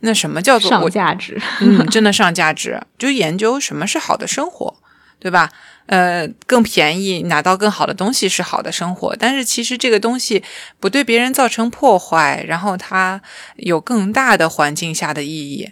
[0.04, 4.81] 那什么叫做上价值，嗯， 真的上价值，就研究什么是好的生活，
[5.22, 5.48] 对吧？
[5.86, 10.42] 呃，更便宜，拿到更好的东西是好的生活，但是其实这个东西
[10.80, 13.22] 不对别人造成破坏，然后它
[13.54, 15.70] 有更大的环境下的意义，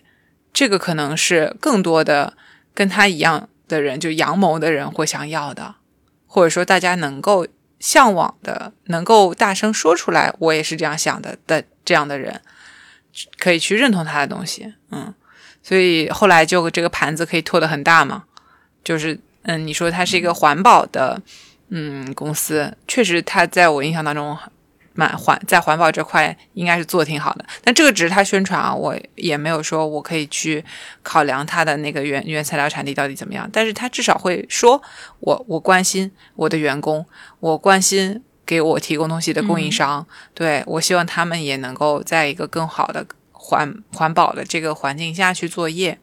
[0.53, 2.35] 这个可能是更多的
[2.73, 5.75] 跟他一样的人，就阳谋的人会想要的，
[6.29, 7.49] 或者说大家能够
[7.81, 12.41] 向往的，能够大声说出来，我也是这样想的的这样的人，
[13.41, 15.13] 可以去认同他的东西，嗯。
[15.63, 18.25] 所以后来就这个盘子可以拓得很大嘛，
[18.83, 21.21] 就是嗯，你说它是一个环保的
[21.69, 24.37] 嗯公司，确实它在我印象当中
[24.93, 27.45] 蛮环在环保这块应该是做的挺好的。
[27.63, 30.63] 但这个只是他宣传啊，我也没有说我可以去
[31.03, 33.49] 考量它的那个原原材料产地到底怎么样。
[33.53, 34.83] 但是他至少会说
[35.21, 37.07] 我我关心我的员工，
[37.39, 43.07] 我关心给我提供东西的供应商，对我希望他们也能够在一个更好的
[43.43, 45.99] 环环保的这个环境下去作业。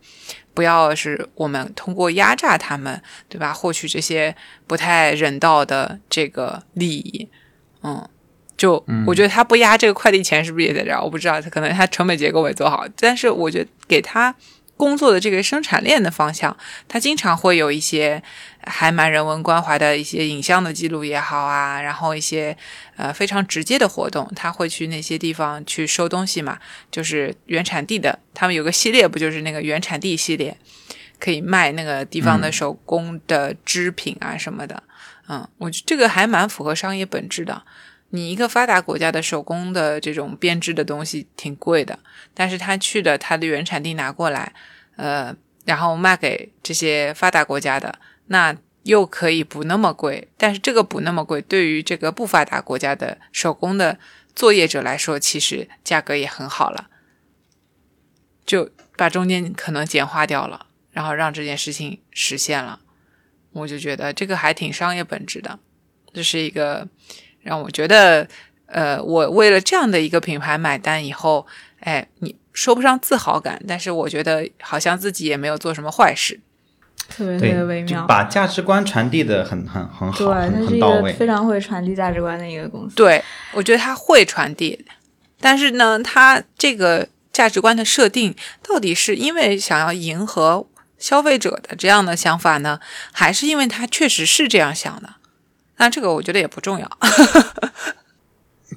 [0.54, 3.54] 不要是我们通过压榨他们，对吧？
[3.54, 7.30] 获取这些不太人道的这个利益，
[7.84, 8.10] 嗯，
[8.58, 11.00] 就我觉得他不压这个快递钱是不是也在这儿？
[11.02, 14.34] 我不知道，他可能他成本结构没做好，但是我觉得给他。
[14.76, 16.56] 工作的这个生产链的方向，
[16.88, 18.22] 他经常会有一些
[18.68, 22.56] 还蛮人文关怀的一些影像的记录也好啊，然后一些
[22.96, 26.60] 呃非常直接的活动，他会去那些地方去收东西嘛，
[26.92, 30.58] 就是原产地的，他们有个系列不就是那个原产地系列，
[31.20, 34.84] 可以卖那个地方的手工的织品啊什么的，
[35.28, 37.64] 嗯，我觉得这个还蛮符合商业本质的。
[38.12, 42.00] 你一个发达国家的手工的这种编织的东西挺贵的，
[42.34, 44.54] 但是他去的他的原产地拿过来，
[44.96, 50.30] 呃，然后卖给这些发达国家的，那又可以不那么贵。
[50.38, 54.00] 但是这个不那么贵，对于这个不发达国家的手工的
[54.36, 56.90] 作业者来说，其实价格也很好了，
[58.46, 62.80] 就把中间可能简化掉了，然后让这件事情实现了。
[63.52, 65.60] 我就觉得这个还挺商业本质的，
[66.14, 66.88] 这是一个。
[67.44, 68.28] 让我觉得，
[68.66, 71.48] 呃，我为了这样的一个品牌买单以后，
[71.80, 76.42] 哎，你说不上自豪感，但是我觉得好像自己也没有做什么坏事，
[77.10, 82.96] 特别特别微妙，把价值观传递的很很很好，对，很很到位，非常会传递价值观的一个公司。
[82.96, 84.86] 对，我觉得它会传递，
[85.40, 90.68] 但是呢，它这个价值观的设定到底是因为想要迎合
[90.98, 92.80] 消费者的这样的想法呢，
[93.12, 95.10] 还是因为它确实是这样想的？
[95.78, 96.90] 那这个我觉得也不重要。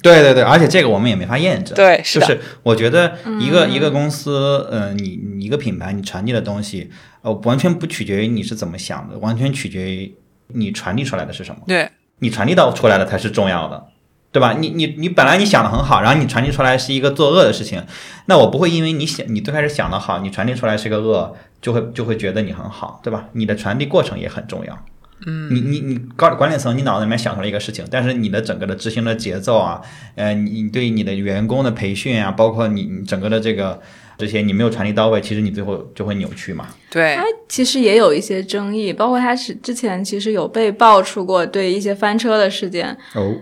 [0.03, 1.75] 对对对，而且这个我们也没法验证。
[1.75, 6.91] 对，是就是我觉得一个一个公司，呃，你你一个品牌，你传递的东西，
[7.23, 10.15] 呃，完全不取决于你是怎么想的，完全取决于
[10.49, 11.61] 你传递出来的是什么。
[11.67, 11.89] 对，
[12.21, 13.87] 你传递到出来的才是重要的，
[14.33, 14.55] 对吧？
[14.59, 17.85] 你你你本来你想的很好，然后你传递出来是一个作恶的事情，
[18.27, 23.27] 那我不会因为你想你最开始想的好，你传递出来是个恶，就会就会觉得你很好，对吧？
[23.33, 24.79] 你的传递过程也很重要。
[25.27, 29.83] 嗯，你你你高管理层，你脑子里面想出来一个事情，但是你的整个的执行的节奏啊，
[30.15, 33.79] 呃，你对你的员工的培训啊，包括你你整个的这个
[34.21, 36.67] 这些，你没有传递到位，其实你最后就会扭曲嘛。
[36.91, 43.35] 对，他其实也有一些争议，包括他是之前其实有被爆出过对一些翻车的事件哦，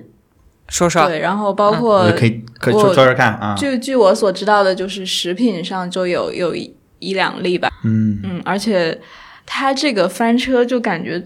[0.69, 3.55] 说说对，然后包括可以可以说说说看啊。
[3.59, 7.69] 据据我所知道的，就是食品上就有有一一两例吧。
[7.85, 8.99] 嗯嗯，而且
[9.45, 11.23] 他这个翻车就感觉。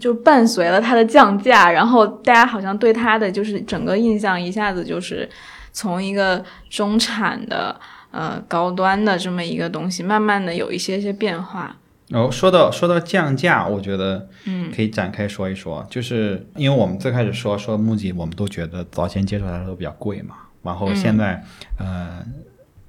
[0.00, 5.28] 就伴随了它的降价，然后大家好像对它的就是整个印象一下子就是
[5.72, 7.80] 从一个中产的
[8.14, 11.76] 呃高端的这么一个东西，慢慢的有一些些变化。
[12.10, 21.42] 哦，说到说到降价，我觉得嗯可以展开说一说，就是因为我们最开始说说木吉，我们都觉得早前接触它都比较贵嘛，然后现在
[21.78, 22.24] 呃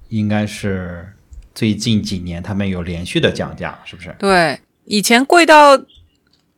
[0.10, 1.08] 应该是
[1.54, 4.14] 最近几年他们有连续的降价，是不是？
[4.20, 5.82] 对，以前贵到。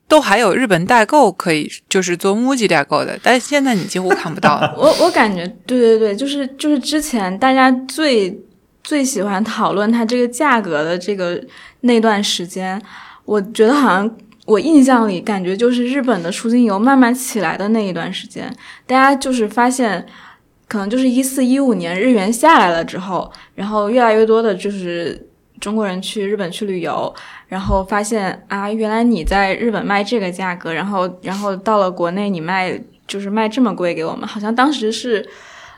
[0.10, 4.74] 都还有日本代购可以，就是做 MUJI 代购的，但是现在你几乎看不到了。
[4.80, 8.34] 我我感觉，对对对，就是就是之前大家最
[8.88, 11.43] 最喜欢讨论它这个价格的这个
[11.82, 12.82] 那段时间，
[13.26, 18.50] 我觉得好像我印象里感觉就是日本的出境游慢慢起来的那一段时间，
[18.86, 20.06] 大家就是发现，
[20.69, 25.28] 可能就是一四一五年日元下来了之后，然后越来越多的就是
[25.60, 27.13] 中国人去日本去旅游。
[27.50, 35.26] 然后发现啊，原来你在日本卖这个价格，然后然后到了国内你卖就是卖这么贵给我们，好像当时是，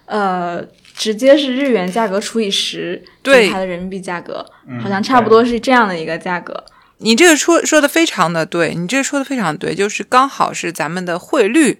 [0.06, 0.64] 呃，
[1.00, 4.46] 直接是日元价格除以十，对它的人民币价格，
[4.84, 6.62] 好像差不多是这样的一个价格。
[6.98, 11.80] 你这个说说的非常的对，你这个说的非常对，就是刚好是咱们的汇率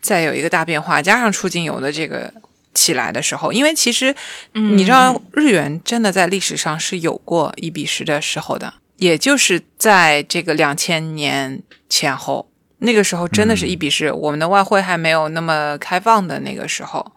[0.00, 2.32] 再有一个大变化，加上出境游的这个
[2.72, 4.14] 起来的时候，因为其实
[4.52, 8.72] 你知道日元真的在历史上是有过一比十的时候的。
[8.98, 17.10] 也就是在这个两千年前后，那个时候真的是一比十，我们的外汇还没有那么开放的那个时候，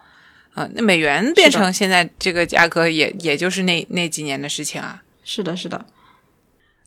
[0.54, 5.02] 啊，那美元变成现在这个价格，也也就是那那几年的事情啊。
[5.24, 5.86] 是的，是的。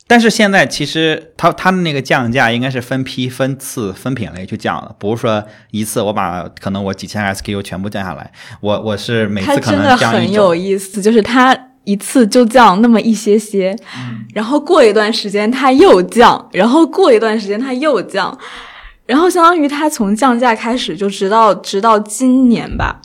[0.07, 11.57] 但是现在其实他他的那个降价应该是分批、分次、分品类去降的，不是说一次我把可能我几千 SKU 全部降下来，我我是每次可能降一真的很有意思，就是它。
[11.87, 13.73] 一次就降那么一些些，
[14.35, 18.37] 然后过一段时间它又降，然后过一段时间它又降，
[19.07, 23.01] 然后相当于它从降价开始就直到直到今年吧，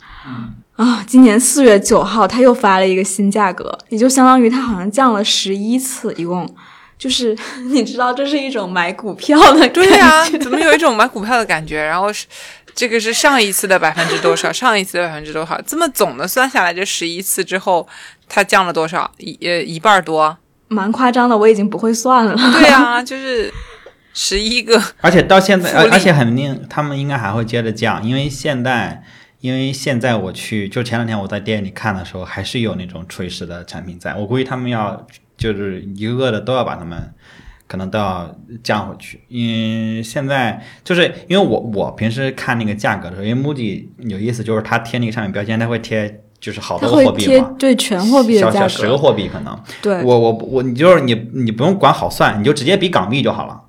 [0.76, 6.48] 啊，今年四月九号，他又发了一个新价格，也就相当于他好像降了十一次，一共
[6.98, 7.36] 就是
[7.70, 9.68] 你知道，这是一种买股票的感觉。
[9.68, 11.82] 对呀、 怎么有一种买股票的感觉？
[11.82, 12.26] 然后是
[12.74, 15.60] 这个是上一次的百分之多少，上一次的百分之多少？
[15.62, 17.86] 这么总的算下来，这十一次之后，
[18.28, 19.10] 它降了多少？
[19.18, 20.38] 一呃一半儿多？
[20.68, 22.34] 蛮夸张的，我已经不会算了。
[22.34, 23.52] 对啊， 就是
[24.14, 24.82] 十一个。
[25.02, 29.02] 而且到现在，而且肯定他们应该还会接着降，因为现在，
[29.42, 37.12] 因为现在我去，就前两天我在店里看的时候，还是有那种垂直的产品在，我估计他们要就是一个个的都要把他们。
[37.68, 53.62] 可能都要降回去，因为现在就是因为我我平时看那个价格的时候，因为 MUJI 有意思，就是它贴那个商品标签，它会贴就是好多货币嘛，对全货币的价小小十个，货币可能，对，我我我，你就是你你不用管好算，你就直接比港币就好了。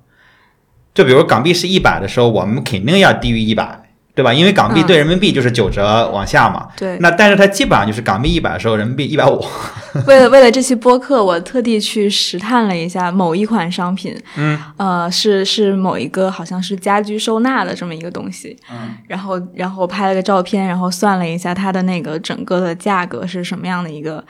[0.92, 3.83] 就比如港币是一百的时候，我们肯定要低于一百，
[4.14, 4.32] 对吧？
[4.32, 6.68] 因为港币嗯对人民币就是九折往下嘛。
[6.76, 6.96] 对。
[7.00, 9.44] 那但是它基本上就是港币一百的时候，人民币一百五。
[10.06, 24.24] 为了为了这期播客，我特地去实探了一下某一款商品，嗯，呃，是是某一个好像是家居收纳的这么一个东西，嗯，然后然后拍了个照片，然后算了一下它的那个整个的价格是什么样的一个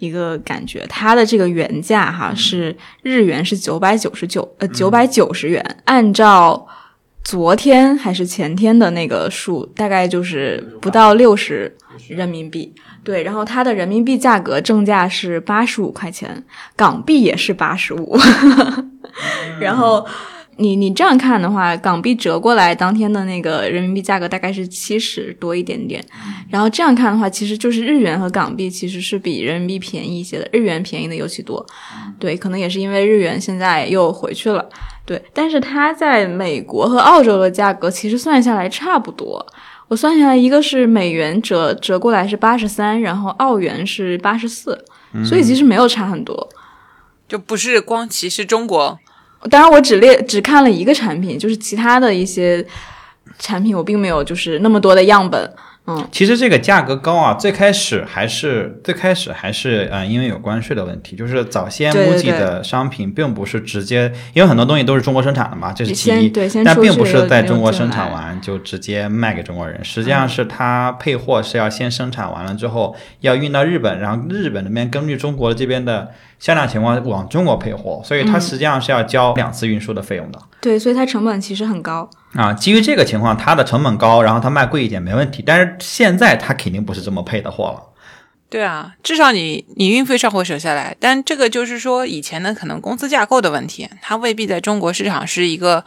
[0.00, 6.66] 一个感觉，它的这个原价哈是日元是九百九十九呃九百九十元，按照
[7.24, 11.74] 昨天还是前天的那个数，大概就是不到六十
[12.08, 12.72] 人民币。
[13.02, 16.44] 对，然后它的人民币价格正价是八十五块钱，
[16.76, 18.16] 港币也是八十五。
[19.58, 20.04] 然后
[20.56, 26.04] 你你这样看的话，港币折过来当天的那个人民币价格大概是七十多一点点。
[26.50, 31.64] 然后这样看的话，其实就是日元和港币其实是比人民币便宜一些的，日元便宜的尤其多。
[32.18, 34.68] 对，可能也是因为日元现在又回去了。
[35.06, 39.46] 对，但是它在美国和澳洲的价格其实算下来差不多。
[39.88, 44.82] 我算下来，一个是美元折折过来是八十三，然后澳元是八十四，
[45.22, 46.48] 所以其实没有差很多。
[47.28, 48.98] 就不是光歧视中国，
[49.50, 52.66] 当然，我只列只看了一个产品，就是其他的一些
[53.38, 55.52] 产品我并没有就是那么多的样本。
[55.86, 66.30] 嗯，其实这个价格高啊，最开始还是最开始还是呃，因为有关税的问题，就是早先对对 MUJI 的商品并不是直接，因为很多东西都是中国生产的嘛，这是其一。
[66.30, 80.38] 对但并不是在中国生产完就直接卖给中国人，实际上是它配货是要先生产完了之后要运到日本，然后日本那边根据中国这边的销量情况往中国配货，所以它嗯实际上是要交两次运输的费用的。
[80.62, 82.08] 对，所以它成本其实很高。
[82.34, 85.42] 啊，基于这个情况，它的成本高，然后它卖贵一点没问题。
[85.44, 87.82] 但是现在它肯定不是这么配的货了。
[88.50, 95.84] 对啊，至少你你运费上会省下来，但这个就是说以前的可能公司架构的问题，它未必在中国市场是一个。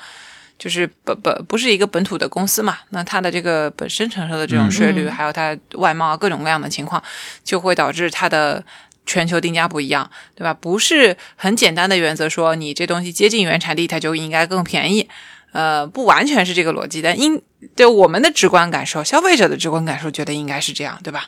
[0.59, 6.99] 就是本本不是一个本土的公司嘛，那它的这个本身承受的这种税率，嗯还有它外贸各种各样的情况，
[7.43, 8.65] 就会导致它的
[9.05, 10.51] 全球定价不一样，对吧？
[10.51, 15.07] 不是很简单的原则说你这东西接近原产地，它就应该更便宜，
[15.57, 17.41] 呃，不完全是这个逻辑，但因
[17.75, 21.23] 对我们的直观感受，消费者的直观感受，觉得应该是这样，对吧？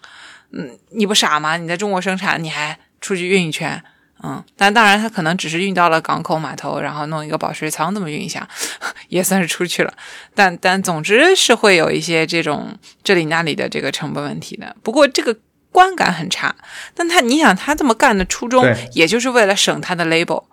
[0.52, 1.58] 嗯，你不傻吗？
[1.58, 3.84] 你在中国生产，你还出去运一圈，
[4.22, 8.48] 嗯，但当然，他可能只是运到了港口码头，然后弄一个保税仓这么运一下，
[9.10, 9.92] 也算是出去了。
[10.36, 14.76] 但但总之是会有一些这种这里那里的这个成本问题的。
[14.84, 15.36] 不过这个
[15.72, 16.56] 观感很差，
[16.94, 18.64] 但他你想他这么干的初衷，
[18.94, 20.44] 也就是为了省他的 label，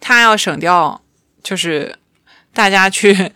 [0.00, 1.00] 他要省掉
[1.44, 1.94] 就是
[2.54, 3.16] 大家去。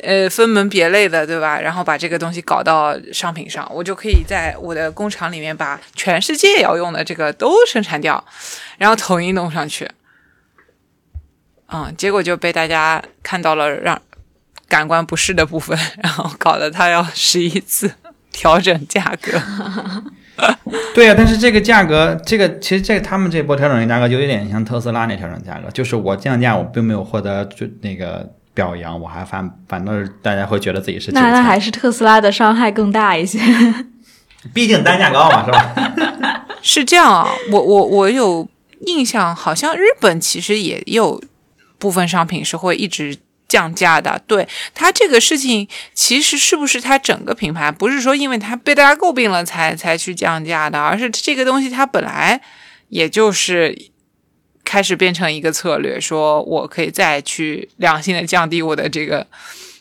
[0.00, 1.58] 呃，分门别类的，对吧？
[1.58, 8.22] 然后把这个东西搞到商品上，我就可以在我的工厂里面把全世界要用的这个都生产掉，
[8.76, 9.90] 然后统一弄上去。
[11.72, 14.00] 嗯，结果就被大家看到了让
[14.68, 17.90] 感官不适的部分，然后搞得他要十一次
[18.30, 19.42] 调整价格。
[20.94, 33.38] 对呀、但是这个价格，这个其实这个他们这波调整价格就有点像特斯拉那调整价格，就是我降价，我并没有获得就那个表扬，我还反反倒是大家会觉得自己是，那那还是特斯拉的伤害更大一些。
[34.52, 36.44] 毕竟单价高嘛，是吧？
[36.60, 38.48] 是这样啊，我我我有
[38.86, 41.22] 印象，好像日本其实也有
[41.78, 44.20] 部分商品是会一直降价的。
[44.26, 52.40] 对它这个事情，其实是不是它整个品牌不是说因为它被大家诟病了才才去降价的，而是这个东西它本来
[52.88, 53.76] 也就是
[54.68, 59.26] 开始变成一个策略，说我可以再去良性的降低我的这个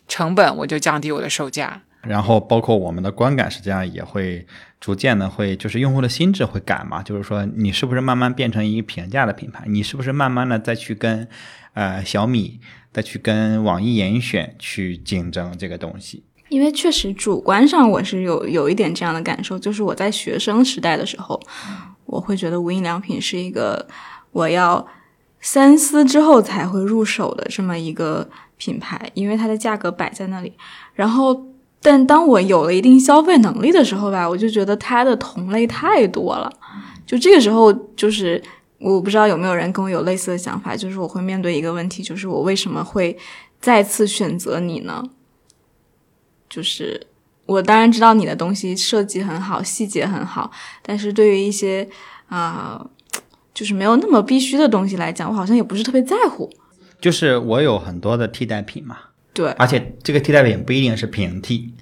[0.08, 1.82] 成本，我就降低我的售价。
[2.04, 4.48] 然后包括我们的观感，实际上也会
[4.80, 11.28] 逐渐的会，就是用户的心智会改嘛，就是说你是不是慢慢变成一个平价的品牌，你是不是慢慢的再去跟
[11.74, 12.62] 呃小米
[12.94, 16.24] 再去跟网易严选去竞争这个东西。
[16.48, 21.38] 因为确实主观上我是有有一点这样的感受，就是我在学生时代的时候，
[22.06, 23.86] 我会觉得无印良品是一个
[24.32, 24.86] 我要
[25.42, 30.54] 三思之后才会入手的这么一个品牌，因为它的价格摆在那里。
[30.94, 31.46] 然后，
[31.82, 36.52] 但当我有了一定消费能力的时候吧，我就觉得它的同类太多了。
[37.06, 38.42] 就这个时候，就是
[38.80, 43.18] 我不知道有没有人跟我有类似的想法，就是我会面对一个问题，就是我为什么会
[43.62, 45.04] 再次选择你呢？
[46.50, 47.08] 就是
[47.46, 50.52] 我当然知道你的东西设计很好，细节很好，
[50.82, 51.88] 但是对于一些
[52.28, 52.86] 啊、
[53.58, 56.48] 就是没有那么必须的东西来讲，我好像也不是特别在乎。
[57.02, 58.98] 就是我有很多的替代品嘛，
[59.34, 61.74] 对而且这个替代品不一定是平替，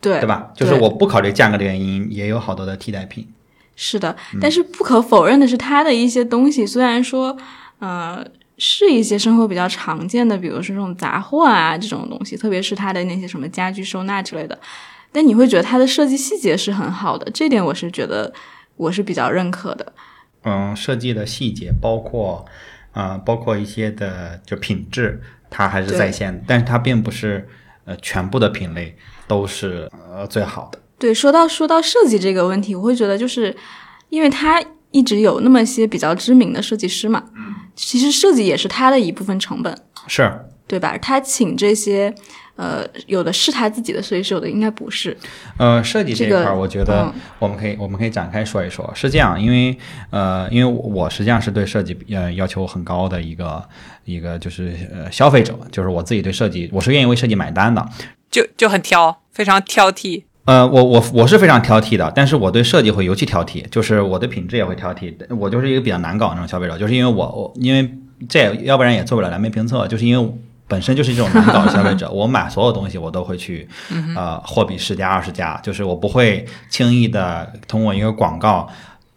[0.00, 0.50] 对对吧？
[0.56, 3.28] 就是我不考虑价格的原因，也有好多的替代品。
[3.76, 7.36] 是的，但是不可否认的是，它的一些东西虽然说，
[7.80, 8.24] 呃，
[8.56, 14.58] 是一些生活比较常见的，比如说这种杂货啊这种东西，特别是它的那些什么家居收纳之类的，
[15.12, 18.32] 但你会觉得它的设计细节是很好的，这点我是觉得
[18.76, 19.92] 我是比较认可的。
[20.44, 22.44] 嗯，设计的细节包括
[22.92, 25.20] 啊、呃包括一些的就品质，
[25.50, 27.48] 它还是在线的，但是它并不是
[27.84, 30.78] 呃全部的品类都是呃最好的。
[30.98, 33.56] 对，说到说到设计这个问题，我会觉得就是
[34.08, 37.24] 因为它一直有那么些比较知名的设计师嘛，
[37.74, 39.76] 其实设计也是他的一部分成本。
[40.06, 40.30] 是，
[40.66, 40.98] 对吧？
[40.98, 42.14] 他请这些，
[42.56, 45.16] 呃，有的是他自己的设计师，有的应该不是。
[45.56, 48.90] 呃，设计这一块儿，我觉得嗯我们可以、我们可以展开说一说。
[48.94, 49.76] 是这样，因为
[50.10, 53.62] 呃，因为我实际上是对设计呃要求很高的一个
[54.04, 57.86] 一个就是呃消费者，就是我自己对设计我是愿意为设计买单的。
[58.30, 60.22] 就就很挑，非常挑剔。
[60.44, 65.14] 呃，我我我是非常挑剔的，但是我对设计会尤其挑剔，就是我对品质也会挑剔。
[65.36, 67.88] 我就是一个比较难搞的那种消费者，就是因为我我因为
[68.28, 70.34] 这也要不然也做不了蓝莓评测，就是因为
[70.72, 73.68] 本身就是一种难搞的消费者， 我买所有东西我都会去
[74.16, 78.66] 呃货比十家二十家，就是我不会轻易的通过一个广告。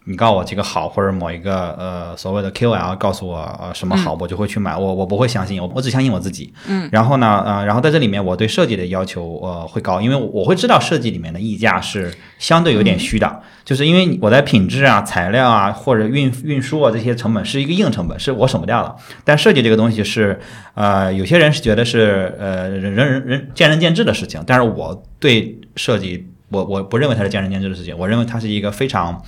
[0.08, 4.76] 你告诉我这个好，或者某一个呃所谓的 KOL 告诉我呃什么好，我就会去买。
[4.76, 6.54] 我我不会相信，我我只相信我自己。
[6.68, 6.88] 嗯。
[6.92, 18.94] 然后呢，呃，然后在这里面我对设计的要求呃会高，因为我会知道设计里面的溢价是相对有点虚的，就是因为我在品质啊、材料啊或者运运输啊这些成本是一个硬成本，是我省不掉的。
[19.24, 20.38] 但设计这个东西是
[20.74, 29.20] 呃有些人是觉得是呃人人人人见仁见智的事情，但是我对设计我我不认为它是见仁见智的事情，我认为它是一个非常。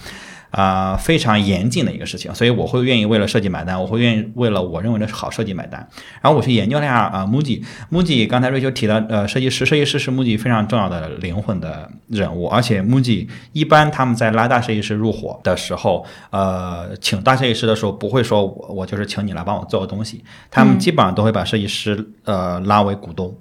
[0.50, 5.86] 啊、非常严谨的一个事情，所以我会愿意为了设计买单，我会愿意为了我认为的好设计买单。
[6.22, 23.36] 然后我去研究了一下啊，MUJI，MUJI 刚才瑞秋提到，呃，设计师，设计师是 MUJI 非常重要的灵魂的人物，而且 MUJI 一般他们在拉大设计师入伙的时候，呃，请大设计师的时候不会说我我就是请你来帮我做个东西，他们基本上都会把设计师呃拉为股东。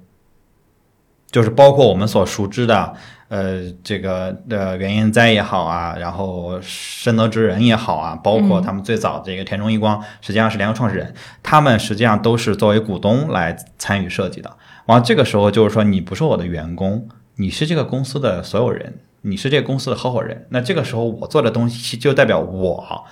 [1.30, 2.94] 就是包括我们所熟知的，
[3.30, 11.14] 呃，这个的原因在也好啊，然后深得之人也好啊，包括他们最早这个田中一光，实际上是联合创始人，
[11.44, 14.56] 他们实际上都是作为股东来参与设计的。
[14.86, 20.46] 完了这个时候就是说，你不是我的员工，你是这个公司的所有人，你是这个公司的合伙人。
[20.50, 23.04] 那这个时候我做的东西就代表我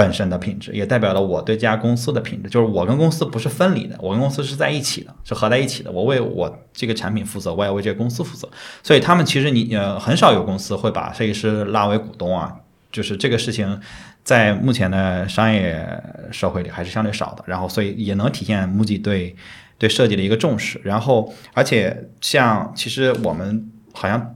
[0.00, 2.48] 本身的品质，也代表了我对这家公司的品质。
[2.48, 5.92] 就是我跟公司不是分离的，我跟公司是在一起的，是合在一起的。
[5.92, 8.48] 我为我这个产品负责，我也为这个公司负责。
[8.82, 12.56] 所以他们其实你呃很少有公司会把设计师拉为股东啊，
[12.90, 13.78] 就是这个事情
[14.24, 15.86] 在目前的商业
[16.32, 17.44] 社会里还是相对少的。
[17.46, 19.36] 然后所以也能体现 MUJI 对
[19.76, 20.80] 对设计的一个重视。
[20.82, 24.34] 然后而且像其实我们好像。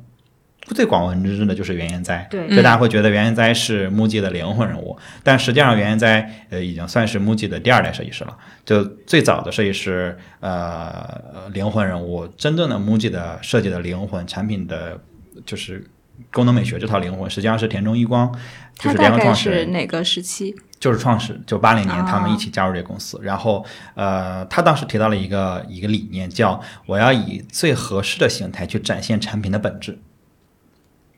[0.69, 8.37] 最广为人知的就是原研哉，对就大家会觉得原研哉是 MUJI 的灵魂人物，但实际上原研哉呃已经算是 MUJI 的第二代设计师了。
[8.65, 14.99] 就最早的设计师，呃，灵魂人物，真正的 MUJI 的设计的灵魂，产品的
[15.45, 15.87] 就是
[16.33, 18.33] 功能美学这套灵魂，实际上是田中一光，
[18.79, 20.55] 就他是联合创始人是，哪个时期？
[20.81, 23.19] 就是创始，就八零年啊他们一起加入这个公司。
[23.23, 29.99] 然后，呃，他当时提到了一个一个理念，叫我要以最合适的形态去展现产品的本质。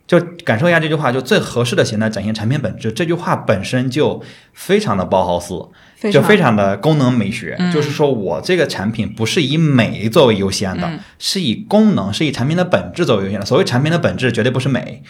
[0.06, 2.92] 就感受一下这句话，就最合适的形态展现产品本质。
[2.92, 5.68] 这句话本身就非常的包豪斯，
[6.12, 7.56] 就非常的功能美学。
[7.58, 13.44] 嗯就是说我这个产品不是以美作为优先的，嗯是以功能，是以产品的本质作为优先的。
[13.44, 15.02] 所谓产品的本质，绝对不是美。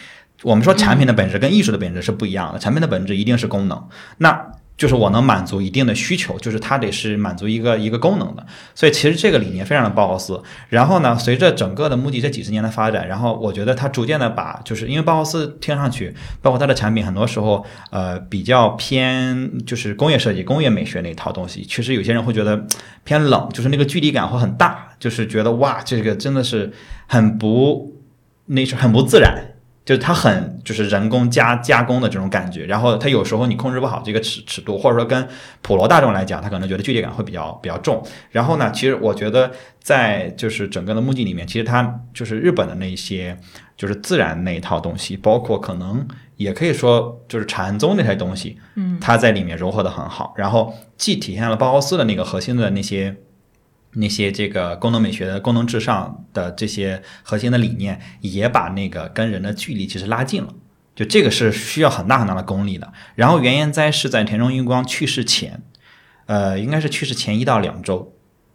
[0.43, 3.87] 我们说产品的本质跟艺术的本质是不一样的，产品的本质一定是功能。
[4.17, 10.39] 那就是我能满足一定的需求，就是它得是满足一个一个功能的，所以其实这个理念非常的包豪斯。
[10.69, 22.67] 然后呢，随着整个的木 i 这几十年的发展，然后我觉得它逐渐的把，就是因为包豪斯听上去，包括它的产品，很多时候呃比较偏就是工业设计、工业美学那一套东西，其实有些人会觉得
[23.03, 26.71] 偏冷，就是那个距离感会很大，就是觉得哇，这个真的是
[27.07, 27.95] 很不
[28.45, 29.56] 那是很不自然。
[29.87, 35.25] 就是它很就是人工加加工的这种感觉，然后它有时候你控制不好这个尺尺度，或者说跟
[35.61, 38.05] 普罗大众来讲，他可能觉得距离感会比较比较重。
[38.31, 43.37] 然后呢，其实我觉得在就是整个的目的里面，其实它就是日本的那些
[43.77, 53.15] 就是自然那一套东西，包括可能也可以说就是禅宗那些东西，嗯，它在里面融合的很好，然后既体现了包豪斯的那个核心的那些。
[53.97, 60.53] 那些这个功能美学的功能至上的这些核心的理念，也把那个跟人的距离其实拉近了。
[60.95, 62.91] 就这个是需要很大很大的功力的。
[63.15, 65.61] 然后原研哉是在田中英光去世前，
[66.25, 68.13] 呃，应该是去世前一到两周，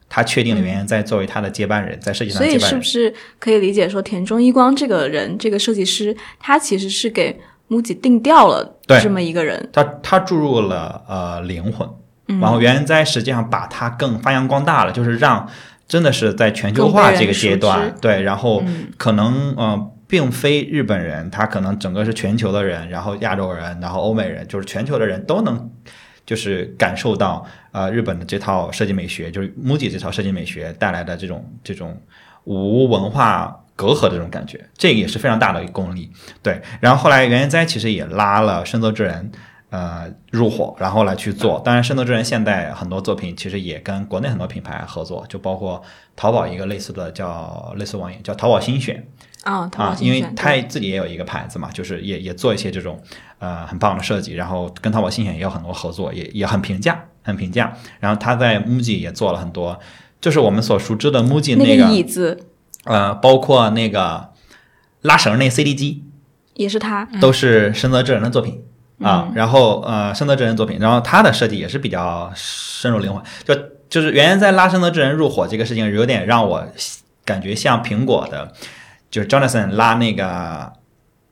[0.09, 2.39] 他确定了原研哉作为他的接班人，在设计上。
[2.39, 9.71] 所以是不是可以理解说，田中一光这个人，这个设计师，他其实是给 MUJI 定调了这么一个人？
[9.73, 11.89] 他他注入了呃灵魂。
[12.41, 15.49] 然后原哉实际上把它更发扬光大了，就是让
[15.89, 18.63] 真的是在全球化这个阶段，对，然后
[18.97, 25.71] 可能呃，并非日本人，他可能整个是全球的人，然后亚洲人，然后欧美人，就是全球的人都能
[26.25, 32.01] 就是感受到呃日本的这套设计美学，就是 MUJI 这套设计美学带来的这种这种
[32.45, 36.11] 无文化隔阂的这种感觉，这个也是非常大的一个功力。
[36.43, 39.31] 对，然后后来原研哉其实也拉了深泽直人。
[39.73, 41.59] 呃，入伙，然后来去做。
[41.65, 45.83] 当然，圣斗之人现在很多作品其实也跟国内很多品牌合作，就包括
[46.15, 49.03] 淘宝一个类似的叫类似网页叫淘宝新选
[49.45, 53.01] 啊，啊，因为他自己也有一个牌子嘛，就是也也做一些这种
[53.39, 57.75] 呃很棒的设计，然后跟淘宝新选也有很多合作，也也很平价，很平价。
[57.99, 59.81] 然后他在 MUJI 也做了很多，
[60.21, 62.45] 就是我们所熟知的 MUJI 那个椅子，
[62.85, 64.33] 呃，包括那个
[65.01, 66.05] 拉绳那 CD 机，
[66.53, 68.63] 也是他，都是深泽之人的作品。
[69.03, 73.55] 啊，然后呃，深泽之人作品，然后他的设计也是比较深入灵魂，就
[73.89, 76.67] 就是原先在拉深泽之人入伙这个事情，有点让我
[77.25, 78.53] 感觉像苹果的，
[79.11, 80.73] 就是 Jonathan 拉那个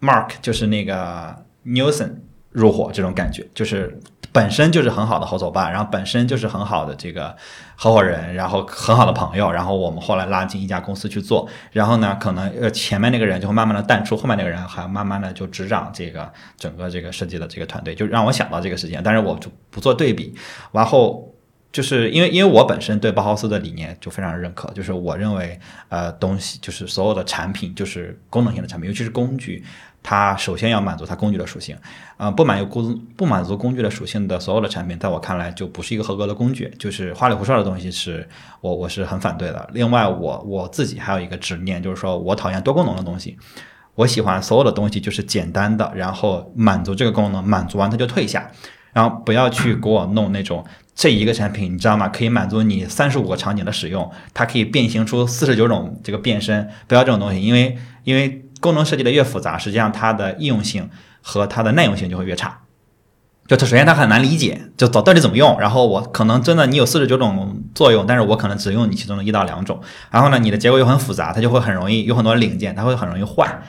[0.00, 2.12] Mark，就是那个 Newson
[2.50, 3.98] 入伙这种感觉，就是。
[4.32, 7.36] 本身就是很好的合作伴，然后本身就是很好的这个
[7.82, 20.34] 合伙人，然后很好的朋友，然后我们后来拉进一家公司去做，然后呢，可能呃前面那个人就会慢慢的淡出，后面那个人还慢慢的就执掌这个整个这个设计的这个团队，就让我想到这个事情，但是我就不做对比，
[20.72, 21.34] 然后
[21.72, 25.58] 就是因为因为我本身对包豪斯的理念就非常认可，就是我认为
[25.88, 29.64] 呃东西就是所有的产品就是功能性的产品，尤其是工具。
[30.02, 31.76] 它首先要满足它工具的属性，
[32.16, 38.26] 啊，不满足工不满足工具的属性的所有的产品，在我看来就不是一个合格的工具，就是花里胡哨的东西，是
[38.62, 39.68] 我我是很反对的。
[39.74, 43.36] 另外，我我自己还有一个执念，就是说我讨厌多功能的东西，
[43.94, 48.50] 我喜欢所有的东西就是简单的，然后满足这个功能，满足完它就退下，
[48.94, 52.08] 然后不要去给我弄那种这一个产品，你知道吗？
[52.08, 58.46] 可以满足你三十五个场景的使用，它可以变形出四十九种这个变身，不要这种东西，因为因为。
[58.60, 60.88] 功能设计的越复杂，实际上它的易用性
[61.22, 62.60] 和它的耐用性就会越差。
[63.48, 65.58] 就它首先它很难理解，就到到底怎么用。
[65.58, 69.80] 然后我可能真的你有四十九种作用，但是我可能只用你其中的一到两种。
[70.08, 73.60] 然后呢，你的结构又很复杂，它就会很容易有很多零件，它会很容易坏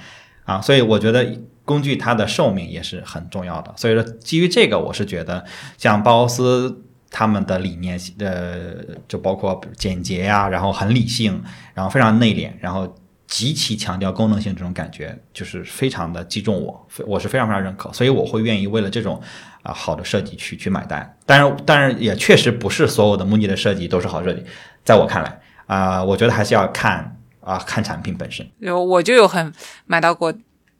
[0.45, 0.61] 啊。
[0.61, 1.25] 所以我觉得
[1.65, 3.73] 工具它的寿命也是很重要的。
[3.75, 5.43] 所以说基于这个，我是觉得
[5.79, 8.75] 像包豪斯他们的理念，呃，
[9.07, 11.41] 就包括简洁呀，然后很理性，
[11.73, 12.95] 然后非常内敛，然后。
[13.31, 19.21] 极其强调功能性，这种感觉就是非常的击中我，我是非常非常认可，所以我会愿意为了这种
[19.63, 21.17] 啊好的设计去去买单。
[21.25, 24.43] 但是，但是也确实不是所有的木尼的设计都是好设计，
[24.83, 28.45] 在我看来啊，我觉得还是要看啊看产品本身。
[28.59, 29.53] 有我就有很
[29.85, 30.33] 买到过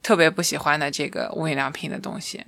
[0.03, 2.43] 特别不喜欢的这个无印良品的东西，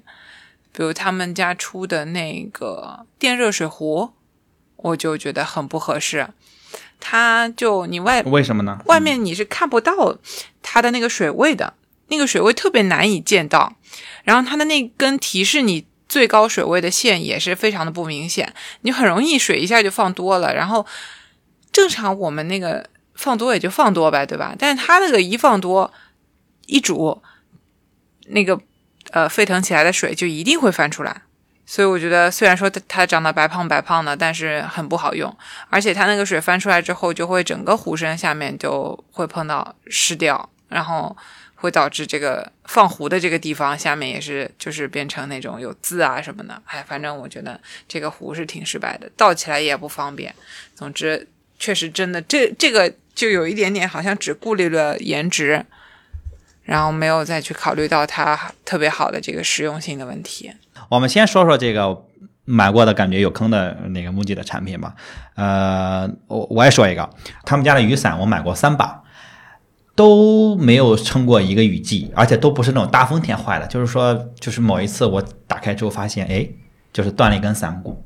[0.73, 4.09] 比如他们家出的那个电热水壶，
[4.75, 6.27] 我就觉得很不合适。
[7.05, 8.79] 它就你外为什么呢？
[8.85, 10.17] 外面你是看不到
[10.61, 11.73] 它的那个水位的，
[12.07, 13.75] 那个水位特别难以见到。
[14.23, 20.55] 然后它的那根提示你最高水位的线也是非常的不明显，你很容易水一下就放多了。
[20.55, 20.85] 然后
[21.73, 24.55] 正常我们那个放多也就放多呗，对吧？
[24.57, 25.91] 但是它那个一放多
[26.67, 27.21] 一煮，
[28.27, 28.57] 那个
[29.11, 31.23] 呃沸腾起来的水就一定会翻出来。
[31.65, 35.35] 所以我觉得，虽然说它它长得白胖白胖的，但是很不好用，
[35.69, 41.15] 而且它那个水翻出来之后，就会整个壶身下面就会碰到湿掉，然后
[41.55, 46.61] 会导致这个放壶的这个地方下面也是就是变成那种有渍啊什么的。
[46.65, 50.35] 哎，反正我觉得这个壶是挺失败的，倒起来也不方便。
[50.75, 51.25] 总之，
[51.57, 55.65] 确实真的这这个就有一点点好像只顾虑了颜值，
[56.63, 60.51] 然后没有再去考虑到它特别好的这个实用性的问题。
[60.89, 62.05] 我们先说说这个
[62.45, 64.93] 买过的感觉有坑的那个 MUJI 的产品吧。
[65.35, 67.09] 呃，我我也说一个，
[67.45, 69.01] 他们家的雨伞我买过三把，
[69.95, 76.47] 都没有撑过一个雨季，而且都不是那种大风天坏的，就是说，就是某一次我打开之后发现，哎，
[76.91, 78.03] 就是断了一根伞骨。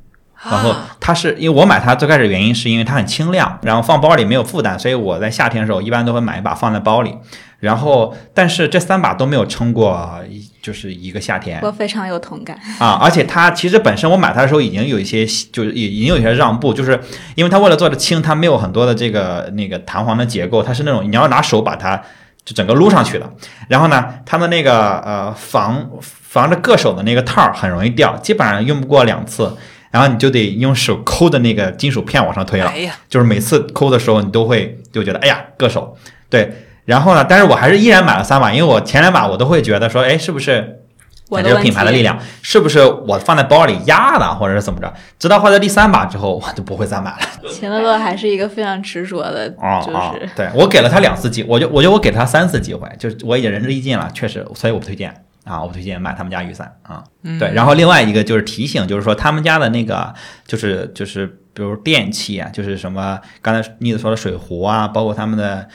[0.49, 7.17] 然后它是因为我买它最开始原因是因为它很轻量，然后放包里没有负担，所以我在夏天的时候一般都会买一把放在包里。
[7.59, 10.19] 然后，但是这三把都没有撑过，
[10.67, 11.61] 就是一个夏天。
[11.63, 12.99] 我非常有同感啊！
[13.01, 16.99] 而且它其实本身我买它的时候已经有一些，就是已已经有一些让步，就是
[17.35, 21.95] 因为它为了做的轻，它没有很多的这个那个弹簧的结构，它是那种你要拿手把它
[22.43, 23.31] 就整个撸上去的。
[23.69, 29.55] 然后呢，它的那个呃防防着硌手的那个套很容易掉，基本上用不过两次。
[29.89, 32.69] 然后你就得用手抠的那个金属片往上推了，
[33.07, 35.97] 就是每次抠的时候，你都会就觉得哎呀硌手。
[36.29, 40.83] 对，然后呢，但是我还是依然买了三把，因为我前两把我都会觉得说，哎，是不是
[41.29, 44.93] 我这个品牌的力量，是不是我放在包里压的，或者是怎么着？
[45.19, 47.49] 直到换到第三把之后， 我就不会再买了。
[47.51, 49.49] 钱乐乐还是一个非常执着的，
[49.85, 55.13] 就是对我给了他两次机，我就我觉得我给他三次机会，就是我已经仁至义尽了，确实，所以我不推荐。
[55.43, 57.01] 啊，我不推荐买他们家雨伞啊，
[57.39, 60.13] 对，然后另外一个就是提醒，就是说他们家的那个，
[60.45, 65.65] 就是就是比如电器啊，就是什么刚才妮子说的水壶啊，包括他们的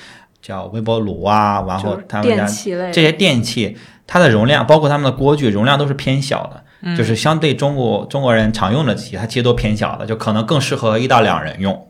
[0.42, 2.44] 叫微波炉啊，然后他们家
[2.90, 11.88] 这些电器，它的容量，包括他们的锅具容量都是偏小的，就是相对中国中国人常用的机，它其实都偏小的，就可能更适合一到两人用。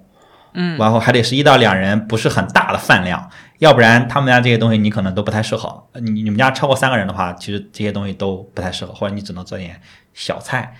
[0.54, 3.26] 嗯，然后还得是一到两人，不是很大的饭量，
[3.58, 5.82] 要不然他们家这些东西你可能都不太适合。
[5.94, 9.80] 你你们家超过三个人的话，其实这些东西都不太适合，或者你只能做点
[10.12, 10.74] 小菜，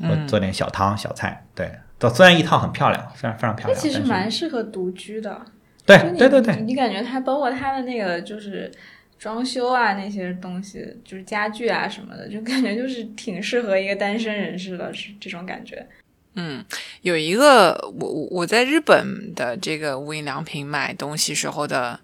[0.00, 1.46] 或做点小汤小菜。
[1.54, 1.70] 对，
[2.12, 5.42] 虽然一套很漂亮，非常非常漂亮，其实蛮适合独居的。
[5.86, 8.72] 对对对对，你感觉它包括它的那个就是
[9.18, 15.86] 装修啊那些东西，就是家具啊什么的，就感觉就是挺适合一个单身人士的，是这种感觉。
[16.36, 16.64] 嗯，
[17.02, 22.00] 有一个我我在日本的这个无印良品买东西时候的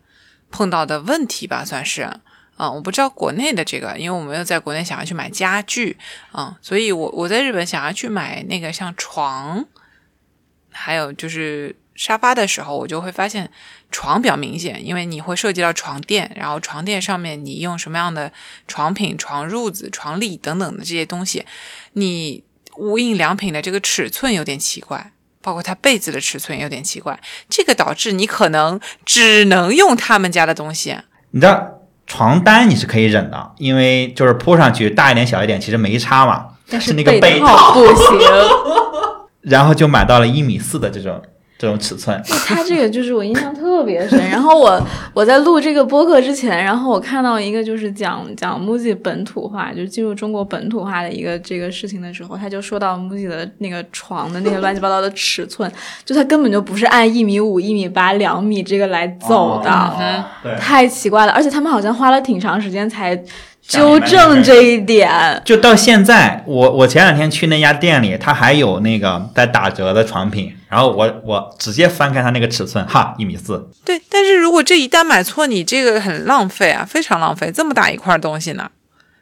[0.51, 5.97] 碰到的问题吧，算是啊，我不知道国内的这个，因为我没有在国内想要去买家具
[6.31, 9.67] 啊，所以我我在日本想要去买那个像床，
[10.71, 13.51] 还有就是沙发的时候，我就会发现
[13.91, 18.33] 床比较明显，因为你会涉及到床垫，然后床垫上面你用什么样的
[18.67, 21.45] 床品、床褥子、床笠等等的这些东西，
[21.93, 22.43] 你。
[22.77, 30.97] 无印良品的这个尺寸有点奇怪，包括它被子的尺寸有点奇怪，这个导致你可能只能用他们家的东西。
[31.33, 36.47] 你知道床单你是可以忍的，因为就是铺上去大一点小一点其实没差嘛。
[36.71, 38.19] 但是那个被套不行。
[39.43, 41.21] 然后就买到了一米四的这种。
[41.61, 44.19] 这种尺寸，他这个就是我印象特别深。
[44.31, 44.83] 然后我
[45.13, 55.71] 我在录这个播客之前，然后我看到一个就是讲讲 MUJI 本土化，就是进入中国本土化的一个这个事情的时候，他就说到 MUJI 的那个床的那些乱七八糟的尺寸，
[56.03, 60.25] 就它根本就不是按一米五、一米八、两米这个来走的，
[60.59, 61.33] 太奇怪了。
[61.33, 63.23] 而且他们好像花了挺长时间才。
[63.63, 73.71] 纠正这一点，就到现在，我我前两天去那家店里，他还有那个在打折的床品，然后我我直接翻开他那个尺寸，哈，一米四。
[73.85, 78.69] 对，但是如果这一旦买错，你这个很浪费啊，非常浪费，这么大一块东西呢，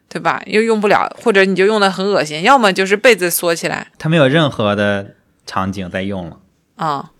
[0.08, 0.40] 对吧？
[0.46, 5.14] 又用不了，或者你就用的很恶心，要么就是被子缩起来，它没有任何的
[5.44, 6.36] 场景在用了。
[6.76, 7.10] 啊，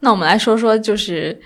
[0.00, 1.40] 那我们来说说就是。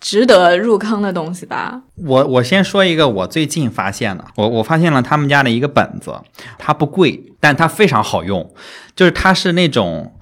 [0.00, 1.82] 值得入坑的东西吧。
[1.96, 6.14] 我我先说一个我最近发现的，我我发现了他们家的一个本子，
[6.58, 8.48] 它不贵，但它非常好用，
[8.94, 10.14] 就是它是那种，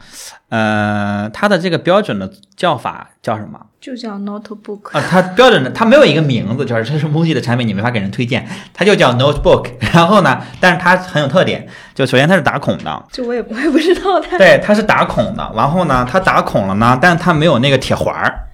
[0.48, 3.60] 呃，它的这个标准的叫法叫什么？
[3.78, 9.68] 就叫 notebook 啊，它标准的，它没有一个名字，就是这是 MUJI 的产品，你没法给人推荐，它就叫 notebook。
[9.92, 14.38] 然后呢，但是它很有特点，就首先它是打孔的，就我也我也不知道它。
[14.38, 18.48] 对，它是打孔的，然后呢，它打孔了呢，但是它没有那个铁环儿。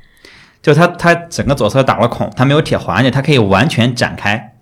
[0.63, 4.55] 就它，它整个左侧打了孔，它没有铁环，而且它可以完全展开。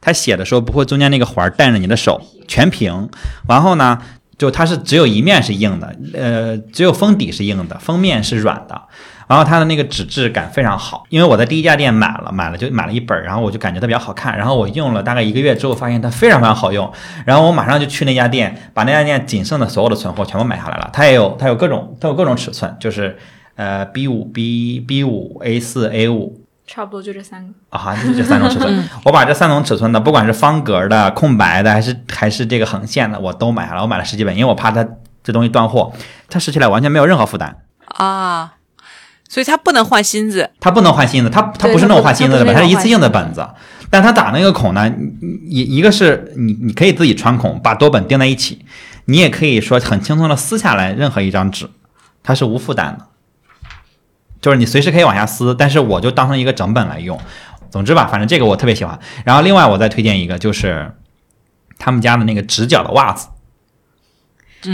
[0.00, 3.08] 它写的时候不会中间那个环带着你的手，全平。
[3.48, 3.98] 然后呢，
[4.38, 8.82] 就它是只有一面是硬的，呃，只有封底是硬的，封面是软的。
[9.28, 14.36] 然后它的那个纸质感非常好，因为我在第一家店买了，买了就买了一本，然后我就感觉它比较好看。
[14.36, 16.92] 然后我用了大概一个月之后，发现它非常非常好用。
[17.24, 20.90] 然后我马上就去那家店，把那家店仅剩的所有的存货全部买下来了。
[20.92, 23.18] 它也有，它有各种，它有各种尺寸，就是。
[23.56, 27.52] 呃，B 五 B B 五 A 四 A 五差不多就这三个。
[27.70, 33.82] 啊，就这三种尺寸，我把这三种尺寸的，不管是方格的、空白的，还是还是这个横线的，我都买下来。
[33.82, 34.86] 我买了十几本，因为我怕它
[35.22, 35.92] 这东西断货，
[36.28, 37.56] 它使起来完全没有任何负担。
[37.86, 38.54] 啊，
[39.28, 40.50] 所以它不能换芯子。
[40.60, 43.46] 它不能换芯子，它它不是那种换芯子的本，它是一次性的本子。
[43.90, 44.90] 但它打那个孔呢，
[45.50, 48.64] 一一个是你你可以自己穿孔，把多本钉在一起，
[49.04, 51.68] 你也可以说很轻松的撕下来任何一张纸，
[52.22, 53.04] 它是无负担的，
[54.42, 57.18] 就是你随时可以往下撕，但是我就当成一个整本来用。
[57.70, 58.98] 总之吧，反正这个我特别喜欢。
[59.24, 60.94] 然后另外我再推荐一个，就是
[61.78, 63.28] 他们家的那个直角的袜子，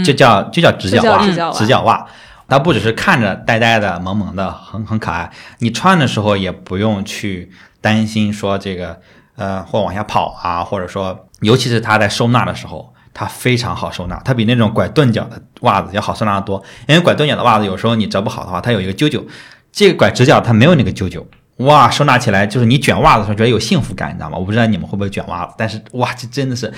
[0.03, 2.05] 就叫就叫直角袜，直角袜。
[2.49, 8.99] 它不只是看着呆呆的、萌萌的，很很可爱，你穿的时候也不用去担心说这个
[9.35, 16.63] 呃或往下跑啊，或者说，尤其是它在收纳的时候，它非常好收纳，它比那种拐钝角的袜子要好收纳的多。
[16.87, 19.23] 因为拐钝角的袜子有时候你折不好的话，它有一个揪揪，
[19.71, 21.23] 这个拐直角它没有那个啾啾，
[21.65, 24.37] 哇，收纳起来就是你卷袜子的时候觉得有幸福感，你知道吗？
[24.37, 26.73] 我不知道你们会不会卷袜子，但是哇，这真的是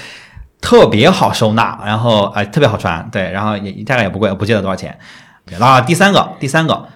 [0.60, 4.98] 特别好收纳，然后哎、特别好穿，对，然后也价格也不贵，我不记得多少钱。
[5.46, 6.88] 然后第三个，第三个，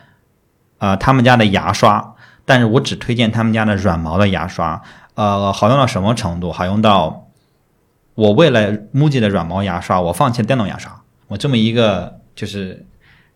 [0.78, 2.16] 呃，他们家的牙刷，
[2.46, 4.82] 但是我只推荐他们家的软毛的牙刷，
[5.16, 6.52] 呃，好用到什么程度？
[6.52, 7.28] 好用到
[8.14, 11.02] 我为了 MUJI 的软毛牙刷，我放弃电动牙刷。
[11.28, 12.86] 我这么一个就是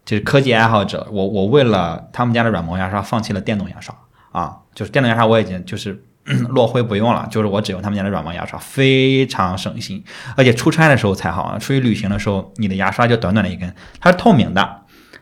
[0.10, 3.96] 就是科技爱好者，我我为了他们家的软毛牙刷放弃了电动牙刷。
[4.32, 6.04] 啊，就是电动牙刷我已经就是
[6.50, 10.04] 落灰不用了，就是我只用他们家的软毛牙刷，非常省心，
[10.36, 14.82] 而且出差的时候才好啊，出去旅行的时候，你的牙刷就短短的一根，它是透明的。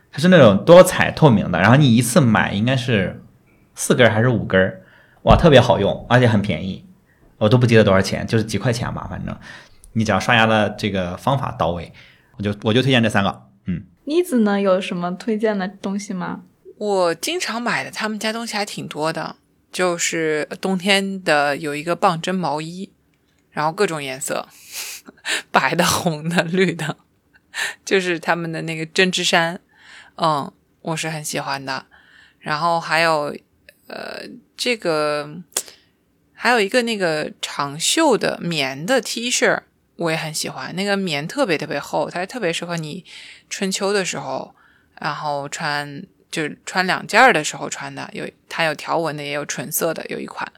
[0.09, 3.21] 它是那种多彩透明的，然后你一次买应该是
[3.75, 4.79] 四根还是五根，
[5.23, 6.85] 哇，特别好用，而且很便宜，
[7.39, 9.35] 我都不记得多少钱，就是几块钱吧，反正。
[9.91, 11.91] 你只要刷牙的这个方法到位，
[12.37, 13.41] 我就我就推荐这三个，
[14.07, 16.43] 妮子呢，有什么推荐的东西吗？
[16.77, 19.35] 我经常买的，他们家东西还挺多的，
[19.69, 22.89] 就是冬天的有一个棒针毛衣，
[23.51, 24.47] 然后各种颜色，
[25.51, 26.95] 白的、红的、绿的，
[27.83, 29.59] 就是他们的那个针织衫，
[30.15, 30.49] 嗯，
[30.83, 31.87] 我是很喜欢的。
[32.39, 33.35] 然后还有，
[33.87, 34.21] 呃，
[34.55, 35.41] 这个
[36.31, 39.63] 还有一个那个长袖的棉的 T 恤，
[39.97, 40.73] 我也很喜欢。
[40.75, 43.03] 那个棉特别特别厚，它特别适合你
[43.49, 44.53] 春秋的时候，
[44.99, 48.09] 然后穿就是穿两件儿的时候穿的。
[48.13, 50.51] 有它有条纹的，也有纯色的，有一款。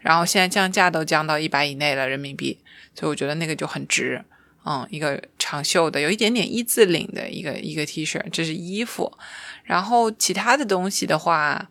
[0.00, 2.58] 然后现在降价都降到一百以内了人民币，
[2.94, 4.24] 所以我觉得那个就很值。
[4.68, 9.16] 嗯，一个长袖的，有一点点一字领的一个一个 T 恤，这是衣服。
[9.62, 11.68] 然后其他的东西的话，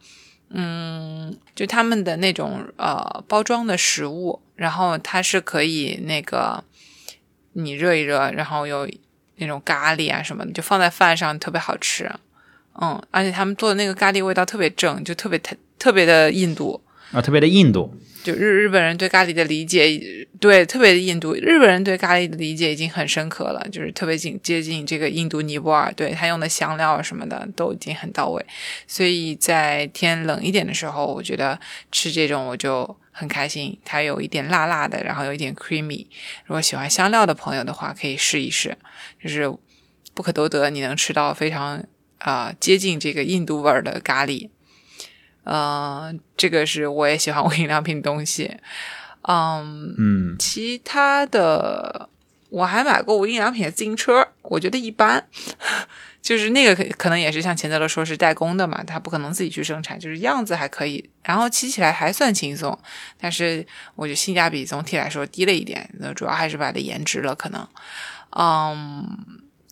[0.50, 6.64] 嗯，就他们的那种呃包装的食物，然后它是可以那个
[7.52, 8.90] 你热一热，然后有
[9.38, 12.10] 那种咖喱啊什么的，就放在饭上特别好吃。
[12.82, 16.82] 嗯，而且他们做的那个咖喱味道特别正，就特别特特别的印度。
[17.16, 17.96] 啊，特别的印度，
[18.26, 28.46] 就日日本人对咖喱的理解，对特别的印度，日本人对咖喱的理解已经很深刻了，就是特别近接近这个印度尼泊尔，对他用的香料什么的都已经很到位，
[28.86, 31.58] 所以在天冷一点的时候，我觉得
[31.90, 36.06] 吃这种我就很开心，它有一点辣辣的，然后有一点 creamy，
[36.46, 38.78] 如果喜欢香料的朋友的话，可以试一试，
[39.24, 39.50] 就是
[40.14, 41.82] 不可多得，你能吃到非常
[42.18, 44.50] 啊、接近这个印度味儿的咖喱。
[45.46, 48.58] 呃，这个是我也喜欢无印良品的东西。
[49.28, 52.10] 嗯，嗯，其他的
[52.50, 55.26] 我还买过无印良品的自行车，我觉得一般。
[56.26, 62.76] 就是那个可可能也是像钱德勒说是代工的嘛，他不可能自己去生产，就是样子还可以，然后骑起来还算轻松，
[63.20, 67.68] 但是我觉得性价比总体来说低了一点，那主要还是买的颜值了可能。
[68.32, 69.08] 嗯，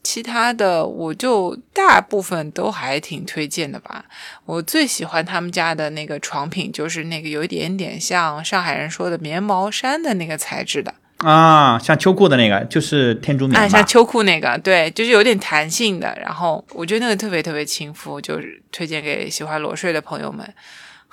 [0.03, 4.03] 其他的我就大部分都还挺推荐的吧。
[4.45, 16.15] 我最喜欢他们家的那个床品，就是那个有一点点像上海人说的棉毛衫的那个材质的，啊，像秋裤的那个就是天竺棉哎，吧像，秋裤那个，对，就是有点弹性的。
[16.21, 20.53] 然后我觉得那个特别特别亲肤，就是推荐给喜欢裸睡的朋友们。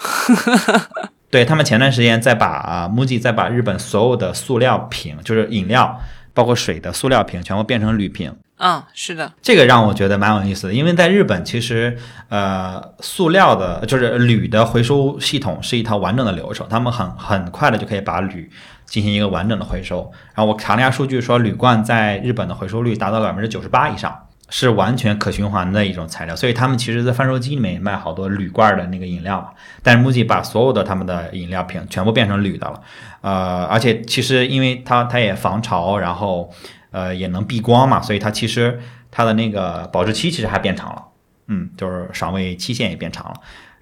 [1.31, 6.01] 对他们前段时间在把啊 MUJI 再把日本所有的塑料瓶，就是饮料
[6.41, 8.35] 包括水的塑料瓶，全部变成铝瓶。
[8.57, 11.95] 嗯，是的，这个让我觉得蛮有意思的，因为在日本其实
[12.31, 18.51] 呃塑料的就是铝的回收系统是一套完整的流程，他们很很快的就可以把铝
[18.87, 20.11] 进行一个完整的回收。
[20.35, 24.19] 然后我查了一下数据，说铝罐在日本的回收率达到百分之九十八以上，
[24.51, 29.51] 是完全可循环的一种材料，所以他们其实在贩售机里面也卖好多铝罐的那个饮料嘛。
[29.83, 32.83] 但是 MUJI 把所有的他们的饮料瓶全部变成铝的了，
[33.21, 36.51] 呃，而且其实因为它它也防潮，然后
[36.91, 38.81] 呃也能避光嘛，所以它其实
[39.11, 41.05] 它的那个保质期其实还变长了，
[41.47, 43.35] 嗯，就是赏味期限也变长了。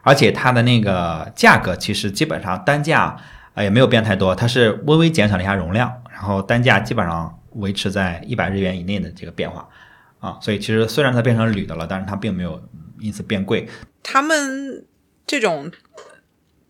[0.02, 3.16] 而且它的那个价格其实基本上单价
[3.54, 9.66] 呃也没有变太多，它是微微减少了一下容量，然后单价基本上维持在一百日元以内的这个变化
[10.20, 12.62] 啊，所以其实虽然它变成铝的了，但是它并没有
[13.00, 13.68] 因此变贵。
[14.02, 14.84] 他们
[15.26, 15.70] 这种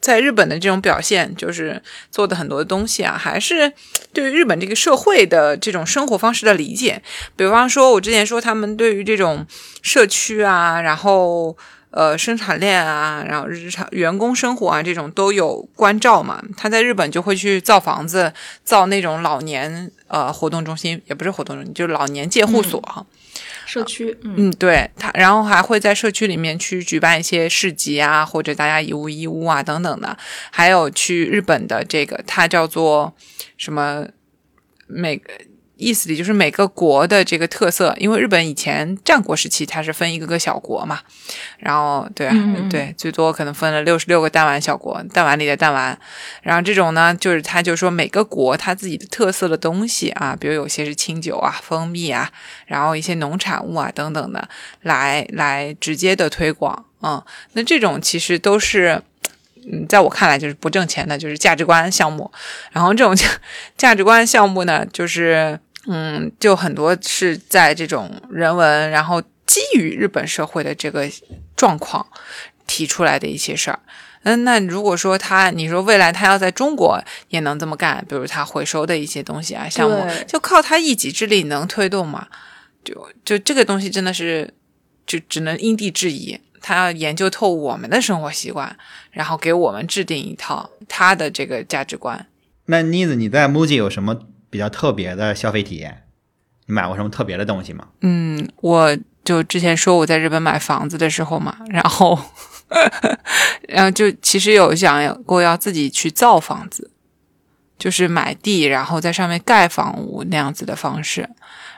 [0.01, 3.72] 在日本的这种表现，就是做的很多的东西啊，还是
[4.12, 7.03] 对于日本这个社会的这种生活方式的理解。
[7.36, 9.46] 比方说，我之前说他们对于这种
[9.82, 11.57] 社区啊，然后
[11.91, 16.43] 呃生产链啊，然后日常员工生活啊这种都有关照嘛。
[16.57, 18.32] 他在日本就会去造房子，
[18.64, 23.07] 造那种老年呃活动中心，也不是活动中心，就是老年介护所。
[23.66, 30.16] 社区，嗯，嗯，对他，然后还会在社区里面去举办一些市集啊，或者大家一屋一屋啊等等的，
[30.51, 33.14] 还有去日本的这个，它叫做
[33.57, 34.07] 什么
[34.86, 35.30] 每个。
[35.79, 40.99] 意思里就是每个国的这个特色，因为日本以前战国时期它是分一个个小国嘛，
[41.59, 45.97] 然后对啊，嗯对，最多可能分了六十六个弹丸小国，弹丸里的弹丸，
[46.43, 52.31] 然后这种呢，就是它就说每个国它自己的特色的东西啊，比如有些是清酒啊、蜂蜜啊，
[52.66, 54.49] 然后一些农产物啊等等的，
[54.83, 57.22] 来来直接的推广，嗯，
[57.53, 59.01] 那这种其实都是。
[59.70, 62.31] 嗯，在我看来就是不挣钱的，就是价值观项目。
[62.72, 63.29] 然后这种价
[63.76, 65.61] 价值观项目呢，就是
[65.91, 71.09] 嗯，就很多是在这种人文，然后基于日本社会的这个
[71.57, 72.07] 状况
[72.66, 73.80] 提出来的一些事儿。
[74.24, 82.26] 嗯，那如果说他，你说未来他要在中国也能这么干，比如他回收的一些东西啊项目，就靠他一己之力能推动吗？
[82.84, 84.53] 就就这个东西真的是
[85.07, 88.76] 就只能因地制宜，他要研究透我们的生活习惯，
[89.11, 92.26] 然后给我们制定一套他的这个价值观。
[92.66, 94.20] 那妮子，你在 MUJI 有什么
[94.51, 96.05] 比较特别的消费体验？
[96.66, 97.88] 你买过什么特别的东西吗？
[98.03, 102.18] 嗯，我就之前说我在日本买房子的时候嘛，然后，
[103.68, 106.90] 然后就其实有想过要自己去造房子，
[107.78, 111.28] 就是买地，然后在上面盖房屋那样子的方式。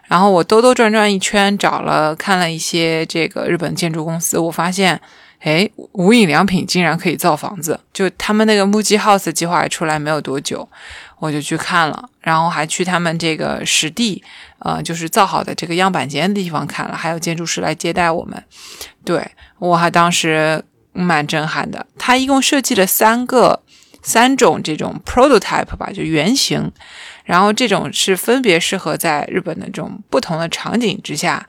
[0.08, 5.00] 然后我兜兜转转一圈，找了看了一些这个日本建筑公司，我发现，
[5.38, 10.68] 哎，无印良品竟然可以造房子，就他们那个 MUJI House 计划出来没有多久，
[11.20, 14.24] 我就去看了，然后还去他们这个实地，
[14.58, 18.42] 呃，就是造好的这个样板间的地方看了，还有建筑师来接待我们，
[19.04, 21.86] 对我还当时蛮震撼的。
[21.98, 23.62] 他一共设计了三个
[24.02, 26.72] 三种这种 prototype 吧，就原型，
[27.24, 31.46] 然后这种是分别适合在日本的这种不同的场景之下，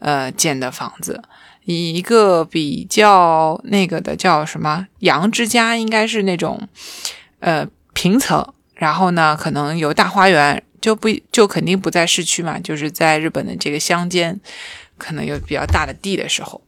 [0.00, 1.22] 呃建的房子。
[1.64, 6.68] 一个比较那个的叫什么羊之家，应该是那种
[7.40, 14.40] 呃平层，然后呢可能有大花园，就不就肯定不在市区嘛，就是在日本的这个乡间，
[14.98, 16.60] 可能有比较大的地的时候，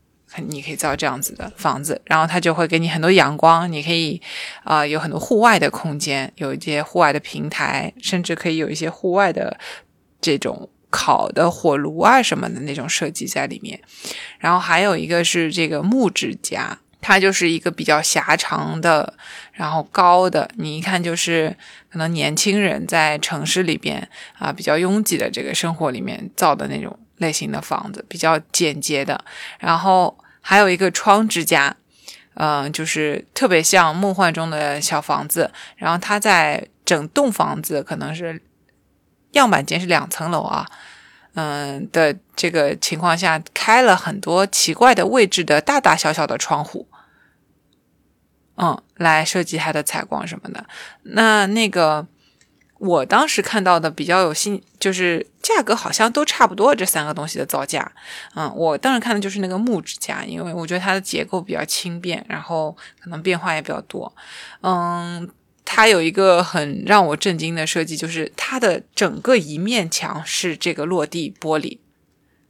[0.48, 4.20] 你可以造这样子的房子，然后它就会给你很多阳光，你可以
[4.64, 9.59] 啊、有很多户外的空间，有一些户外的平台，甚至可以有一些户外的
[10.20, 13.80] 这种烤的火炉啊什么的那种设计在里面。
[14.38, 19.14] 然后还有一个是这个木质家，它就是一个比较狭长的，
[19.57, 21.57] 然后高的，你一看就是
[21.90, 24.07] 可能年轻人在城市里边
[24.38, 29.24] 啊比较拥挤的这个生活里面造的那种类型的房子，比较简洁的。
[29.59, 31.74] 然后还有一个窗之家，
[32.34, 35.50] 嗯、就是特别像梦幻中的小房子。
[35.76, 38.42] 然后它在整栋房子可能是
[39.32, 40.66] 样板间是两层楼啊，
[41.32, 46.86] 嗯的这个情况下，开了很多奇怪的位置的大大小小的窗户，
[48.57, 50.66] 嗯，来设计它的采光什么的。
[51.02, 52.07] 那那个
[52.78, 57.90] 我当时看到的比较有新，就是价格好像都差不多，这三个东西的造价。
[58.34, 64.14] 嗯，我当时看的就是那个木质架，因为我觉得它的结构比较轻便，然后可能变化也比较多。
[64.62, 65.28] 嗯，
[65.64, 71.78] 它有一个很让我震惊的设计，就是它的整个一面墙是这个落地玻璃，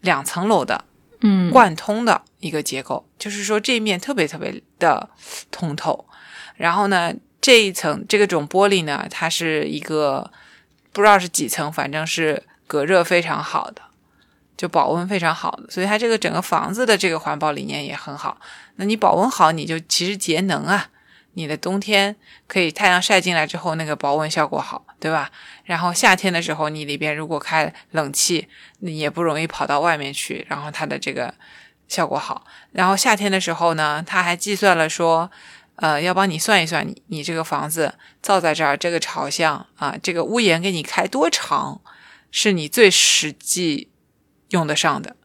[0.00, 0.84] 两层楼的
[1.20, 5.08] 嗯，贯通的一个结构，就是说这一面特别特别的
[5.50, 6.06] 通透。
[6.56, 10.30] 然后呢，这一层这个种玻璃呢，它是一个
[10.92, 13.82] 不知道是几层，反正是隔热非常好的，
[14.56, 18.38] 就保温非常好的，所以它这个整个房子的这个环保理念也很好。
[18.76, 20.90] 那你保温好，你就其实节能啊。
[21.38, 22.16] 你的冬天
[22.46, 25.30] 可以太阳晒进来之后，那个保温效果好，对吧？
[25.64, 31.34] 然后夏天的时候，你里边如果开冷气，你也不容易跑到外面去，然后它的这个
[31.88, 32.44] 效果好。
[32.72, 35.30] 然后夏天的时候呢，他还计算了说，
[35.76, 41.80] 呃，要帮你算一算你你这个房子造在这儿，这个朝向啊，这个屋檐给你开多长，
[42.30, 43.90] 是你最实际
[44.50, 45.16] 用得上的。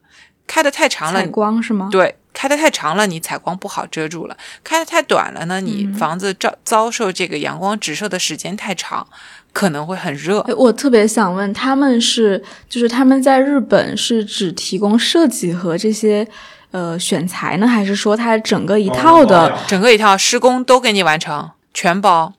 [0.47, 1.87] 开的太长了采，光是吗？
[1.89, 4.35] 对，开的太长了，你采光不好遮住了；
[4.65, 9.07] 开的太短了呢，你房子遭遭受这个阳光直射的时间太长，
[9.53, 10.41] 可能会很热。
[10.57, 16.27] 我特别想问，他们是就是他们在日本是只提供设计和这些
[16.71, 22.33] 呃选材呢，还是说它整个一套的整个一套施工都给你完成全包？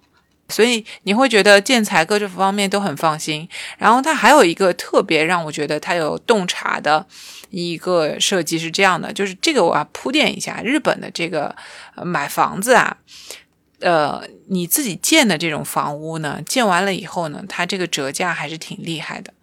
[0.48, 3.48] 所以你会觉得建材各这方面都很放心。
[3.78, 7.06] 然后它还有一个特别让我觉得它有洞察的
[7.48, 11.54] 一个设计是这样的，就是这个我要铺垫一下，日本的这个
[12.02, 12.94] 买房子啊，
[13.82, 19.34] 呃，你自己建的这种房屋呢，建完了以后呢，它这个折价还是挺厉害的。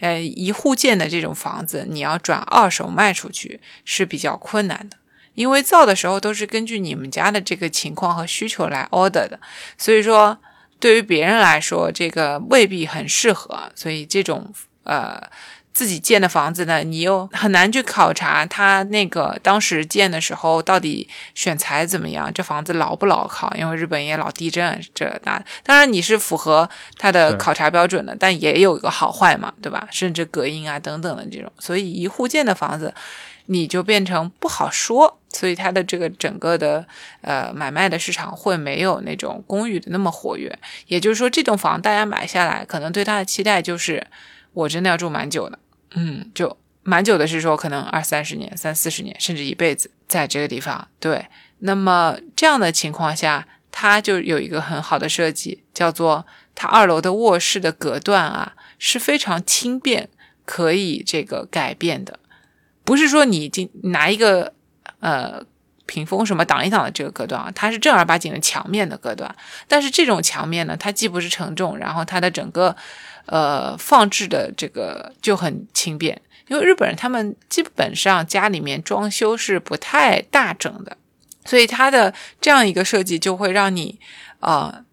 [0.00, 4.96] 呃，一户建的这种房子，你要转二手卖出去是比较困难的。
[5.34, 9.38] 因为造的时候都是根据你们家的这个情况和需求来 order 的，
[9.76, 10.38] 所以说
[10.78, 13.72] 对于别人来说，这个未必很适合。
[13.74, 14.52] 所以这种
[14.84, 15.20] 呃
[15.74, 23.52] 自己建的房子呢，你又很难去考察他那个当时建的时候到底选材怎么样，这房子牢不牢靠？
[23.56, 29.86] 因为日本也老地震，这那当然你是符合他的考察标准的，但也有一个好坏嘛，对吧？
[29.90, 32.94] 甚至隔音啊等等的这种，所以一户建的房子。
[33.46, 36.82] 你就变成不好说，所以它的这个整个的
[37.20, 40.58] 呃买卖的市场会没有那种公寓的那么活跃。
[40.86, 44.06] 也就是说，这栋房大家买下来，可能对它的期待就是
[44.54, 45.58] 我真的要住蛮久的，
[45.94, 50.86] 嗯，就蛮久的是说可能二三十年、三四十年，甚至一辈子在这个地方。
[51.00, 51.26] 对，
[51.60, 60.10] 那么这样的情况下，它就有一个很好的设计，叫做它二楼的卧室的隔断啊是非常轻便，
[60.44, 62.18] 可以这个改变的。
[62.84, 64.52] 不是说你进拿一个
[65.00, 65.42] 呃
[65.86, 69.34] 屏风什么挡一挡的这个隔断啊，它是正儿八经的墙面的隔断。
[69.66, 72.76] 但是这种墙面呢，它既不是承重，然后它的整个
[73.26, 76.20] 呃放置的这个就很轻便。
[76.48, 80.96] 因为日本人他们基本上家里面装修是不太大整的，
[81.44, 83.98] 所以它的这样一个设计就会让你
[84.40, 84.84] 啊。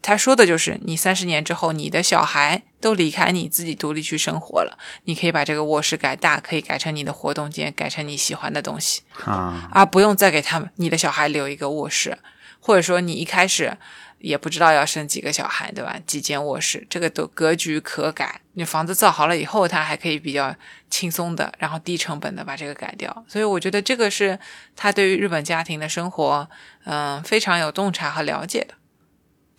[0.00, 12.16] 他说的就是，你三十年之后，你的小孩都离开你自己独立去生活了，你可以把这个卧室改大，可以改成你的活动间，改成你喜欢的东西啊，而不用再给他们你的小孩留一个卧室，
[12.60, 13.76] 或者说你一开始
[14.18, 15.98] 也不知道要生几个小孩，对吧？
[16.06, 18.40] 几间卧室，这个都格局可改。
[18.52, 20.54] 你房子造好了以后，他还可以比较
[20.90, 23.24] 轻松的，然后低成本的把这个改掉。
[23.28, 24.38] 所以我觉得这个是
[24.74, 26.48] 他对于日本家庭的生活，
[26.84, 28.74] 嗯，非常有洞察和了解的。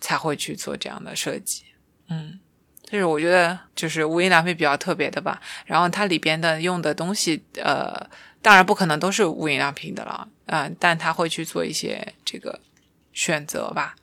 [0.02, 1.62] 才会去做这样的设计，
[2.08, 2.40] 嗯，
[2.84, 5.38] 就是我觉得就是无印良品比较特别的吧。
[5.66, 8.08] 然后它里边的用的东西，呃，
[8.40, 12.60] 当然不可能都是无印良品的了，嗯，但他会去做一些这个
[13.12, 13.94] 选择吧。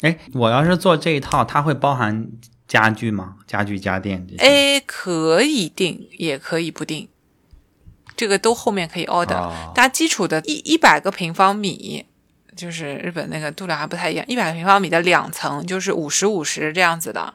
[0.00, 2.28] 哎，我要是做这一套，它会包含
[2.66, 3.36] 家具吗？
[3.46, 4.42] 家具家电这些？
[4.42, 7.08] 哎，可以定，也可以不定，
[8.16, 9.50] 这个都后面可以 order。
[9.74, 12.06] 它基础的一一百个平方米。
[12.56, 17.34] 就是日本那个度量还不太一样，一百平方米的两层就是五十五十这样子的，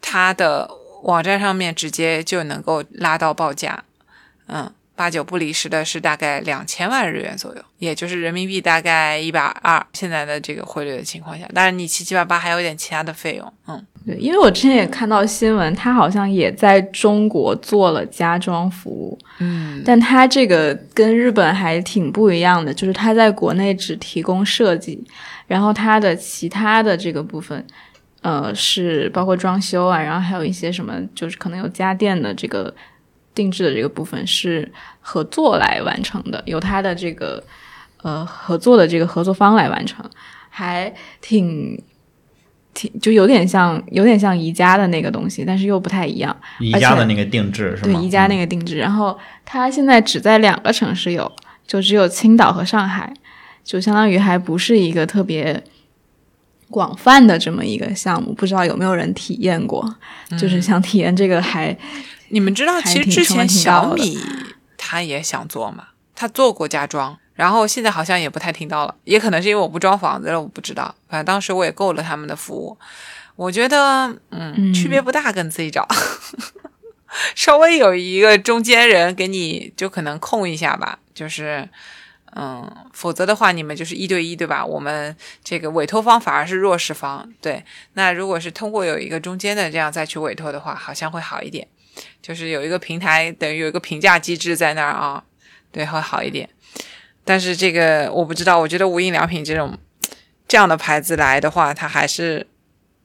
[0.00, 0.70] 它的
[1.02, 3.84] 网站上面直接就能够拉到报价，
[4.46, 13.84] 嗯，八九不离十的是大概两千万日元左右，也就是人民币大概一百二，现在的这个汇率的情况下，当然你七七八八还有一点其他的费用，嗯。
[14.04, 25.00] 对，因为我之前也看到新闻，他好像也在中国做了家装服务，嗯，但他这个跟日本还挺不一样的，就是他在国内只提供设计，
[25.46, 27.64] 然后他的其他的这个部分，
[28.22, 32.74] 呃，是包括装修啊，然后还有一些什么，就是可能有家电的这个
[33.34, 34.70] 定制的这个部分是
[35.00, 37.42] 合作来完成的，由他的这个
[38.02, 40.04] 呃合作的这个合作方来完成，
[40.48, 41.82] 还挺。
[42.74, 46.34] 挺就有点像，有点像宜家的那个东西，但是又不太一样。
[46.58, 48.00] 宜家的那个定制是吗？
[48.00, 48.78] 对，宜家那个定制。
[48.78, 49.14] 然后
[49.44, 51.30] 它现在只在两个城市有，
[51.66, 53.12] 就只有青岛和上海，
[53.62, 55.62] 就相当于还不是一个特别
[56.70, 58.32] 广泛的这么一个项目。
[58.32, 59.94] 不知道有没有人体验过？
[60.38, 61.76] 就是想体验这个，还
[62.32, 64.18] 你们知道，其实之前小米
[64.76, 67.18] 他也想做嘛，他做过家装。
[67.34, 70.94] 然后现在好像也不太听到了，也可能是因为我不装房子了，我不知道。
[71.08, 72.76] 反正当时我也购了他们的服务，
[73.36, 75.86] 我觉得嗯，区别不大，跟自己找，
[77.34, 81.66] 稍微有一个中间人给你就可能控一下吧，就是
[82.36, 84.64] 嗯，否则的话你们就是一对一，对吧？
[84.64, 87.64] 我们这个委托方反而是弱势方，对。
[87.94, 91.66] 那如果是通过有一个中间的这样再去委托的话，好像会好一点，
[92.20, 95.22] 就是有一个平台，等于有一个评价机制在那儿啊，
[95.70, 96.48] 对，会好一点。
[97.24, 99.78] 但是这个我不知道，我觉得无印良品这种
[100.48, 102.46] 这样的牌子来的话，它还是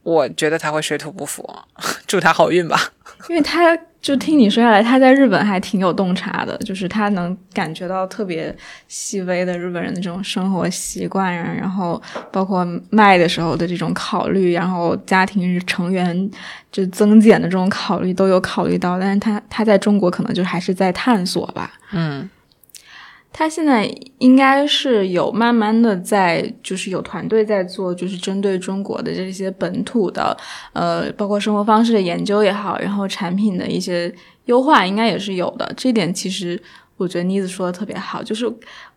[0.04, 1.48] 我觉得它会水土不服，
[2.08, 2.94] 祝它好运吧。
[3.30, 8.56] 因为它就听你说下来，他在日本还挺有洞察的，就是他能感觉到特别
[8.88, 12.02] 细微的日本人的这种生活习惯啊，然后
[12.32, 16.32] 包括卖的时候的这种考虑，然后家庭成员
[16.72, 21.74] 就增减的这种考虑都有考虑到，但是他他在中国可能就还是在探索吧。
[21.92, 22.30] 嗯，
[23.34, 23.86] 他现在
[24.18, 30.36] 应该是有慢慢的在，就是有团队在做，就是针对中国的这些本土的，
[30.74, 34.12] 呃，包括生活方式的研究也好，然后产品的一些
[34.46, 35.72] 优化，应该也是有的。
[35.78, 36.60] 这点其实
[36.98, 38.52] 我觉得妮子说的特别好，就是，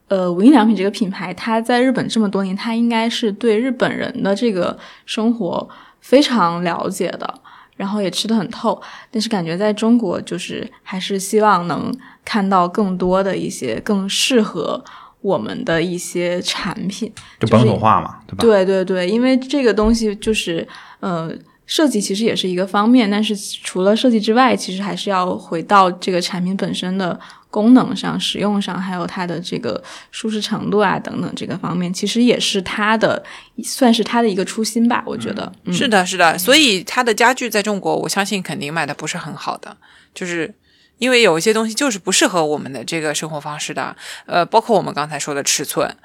[0.08, 5.68] 呃，无印良品这个品牌，它在日本这么多年，它应该是对日本人的这个生活
[6.00, 7.40] 非常了解的。
[7.76, 8.78] 然后也吃得很透，
[9.10, 11.90] 但是感觉在中国就是还是希望能
[12.24, 14.82] 看到更多的一些更适合
[15.20, 18.36] 我们的一些产品，就本土化嘛，对吧？
[18.40, 20.66] 对对对，因为这个东西就是，
[21.00, 21.30] 呃，
[21.66, 27.18] 设计其实也是一个方面，但是除了设计之外，其实还是要回到这个产品本身的
[27.50, 33.22] 功能上、使用上，还有它的这个舒适程度啊等等这个方面，其实也是它的
[33.62, 35.52] 算是它的一个初心吧，我觉得。
[35.64, 39.76] 嗯、是的，是的，所以它的家具在中国，我相信肯定卖的不是很好的，
[40.14, 40.54] 就是
[41.00, 43.96] 因为有一些东西就是不适合我们的这个生活方式的，
[44.26, 45.96] 呃，包括我们刚才说的尺寸，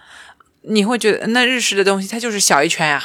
[0.62, 3.04] 你会觉得那日式的东西它就是小一圈呀、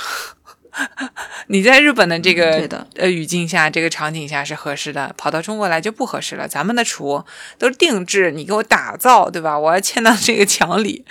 [1.48, 6.46] 你在日本的这个呃语境下，这个场景下是合适的，跑到中国来就不合适了。
[6.46, 7.24] 咱们的厨
[7.58, 9.58] 都是定制，你给我打造，对吧？
[9.58, 11.04] 我要嵌到这个墙里，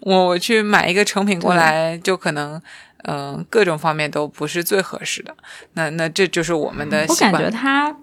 [0.00, 2.60] 我我去买一个成品过来，就可能
[3.04, 5.34] 嗯、呃各种方面都不是最合适的。
[5.72, 7.32] 那那这就是我们的我感。
[7.32, 7.96] 觉它，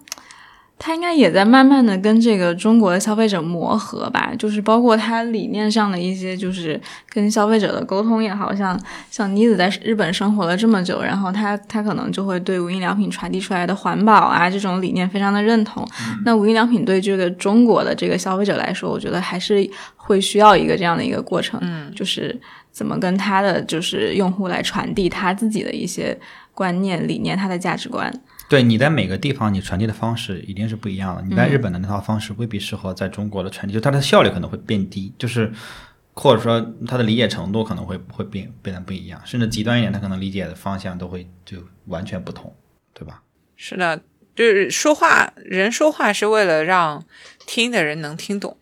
[0.77, 6.79] 它应该也在慢慢的跟这个中国的消费者磨合吧，就是包括它理念上的一些，就是
[7.09, 8.79] 跟消费者的沟通也好像
[9.09, 15.87] 像妮子在日本生活了这么久，然后他他可能就会对无印良品传递出来的环保啊这种理念非常的认同。
[16.25, 22.37] 那无印良品对这个中国的这个消费者来说，我觉得还是会需要一个这样的一个过程，嗯，就是
[22.71, 26.15] 怎么跟他的就是用户来传递他自己的一些
[26.53, 28.13] 观念、理念、他的价值观。
[28.47, 31.21] 对，你在每个地方你传递的方式一定是不一样的。
[31.23, 35.51] 你嗯在日本的那套方式未必适合在中国的传递，就它的效率可能会变低，就是
[36.13, 42.55] 或者说它的理解程度可能会会变变得不一样，甚至极端一点，它可能理解的方向都会就完全不同，
[42.93, 43.23] 对吧？
[43.55, 44.01] 是的，
[44.35, 47.03] 就是说话，人说话是为了让
[47.47, 48.57] 听的人能听懂。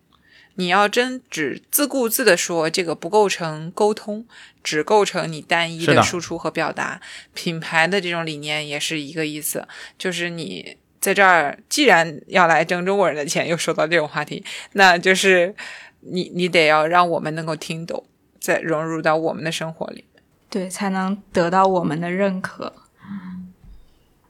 [0.55, 4.25] 你要真只自顾自的说，这个不构成沟通，
[4.63, 7.01] 只构成你单一的输出和表达。
[7.33, 9.67] 品牌的这种理念也是一个意思，
[9.97, 14.43] 就是你在这儿既然要来挣中国人的钱，又说到这种话题，
[14.73, 15.55] 那就是
[16.01, 18.05] 你你得要让我们能够听懂，
[18.39, 20.05] 再融入到我们的生活里。
[20.49, 22.71] 对，才能得到我们的认可。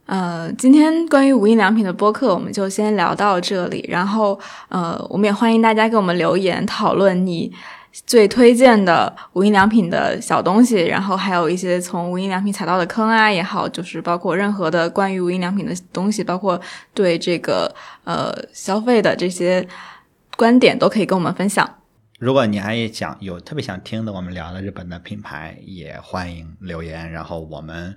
[0.06, 3.86] 呃，今天关于无印良品的播客，我们就先聊到这里。
[3.88, 7.50] 然后，呃，我们也欢迎大家给我们留言讨论你
[8.06, 16.60] 最推荐的无印良品的小东西，然后还有一些从无印良品踩到的坑啊也好，就是包括任何的关于无印良品的东西，包括
[16.94, 17.74] 对这个
[18.04, 19.66] 呃消费的这些
[20.36, 21.78] 观点，都可以跟我们分享。
[22.20, 27.96] 如果你还想有特别想听的，我们聊的日本的品牌，也欢迎留言，然后我们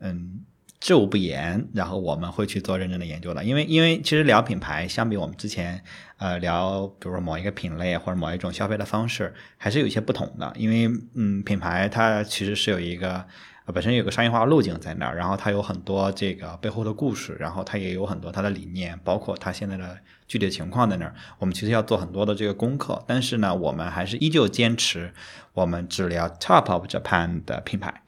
[0.00, 0.40] 嗯。
[0.86, 5.82] 知无不言，然后我们会去做认真的研究的，因为因为其实聊品牌，相比我们之前
[6.18, 10.52] 呃聊，比如说某一个品类或者某一种消费的方式，还是有一些不同的。
[10.56, 13.26] 因为嗯，品牌它其实是有一个、
[13.74, 19.98] 本身有个商业化路径在那儿，然后它有很多这个背后的故事，然后它也有很多它的理念，包括它现在的
[20.28, 21.12] 具体情况在那儿。
[21.40, 25.12] 我们其实要做很多的这个功课，但是呢，我们还是依旧坚持
[25.52, 28.02] 我们只聊 Top of Japan 的品牌。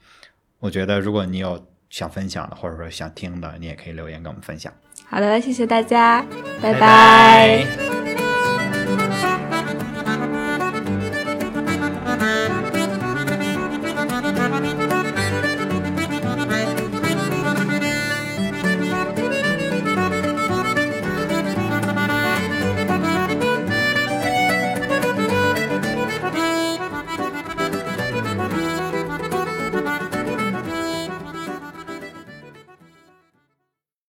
[0.59, 4.71] 我觉得如果你有想分享的，或者说想听的，你也可以留言跟我们分享。
[5.07, 6.23] 好的，谢谢大家，
[6.61, 8.28] 拜拜拜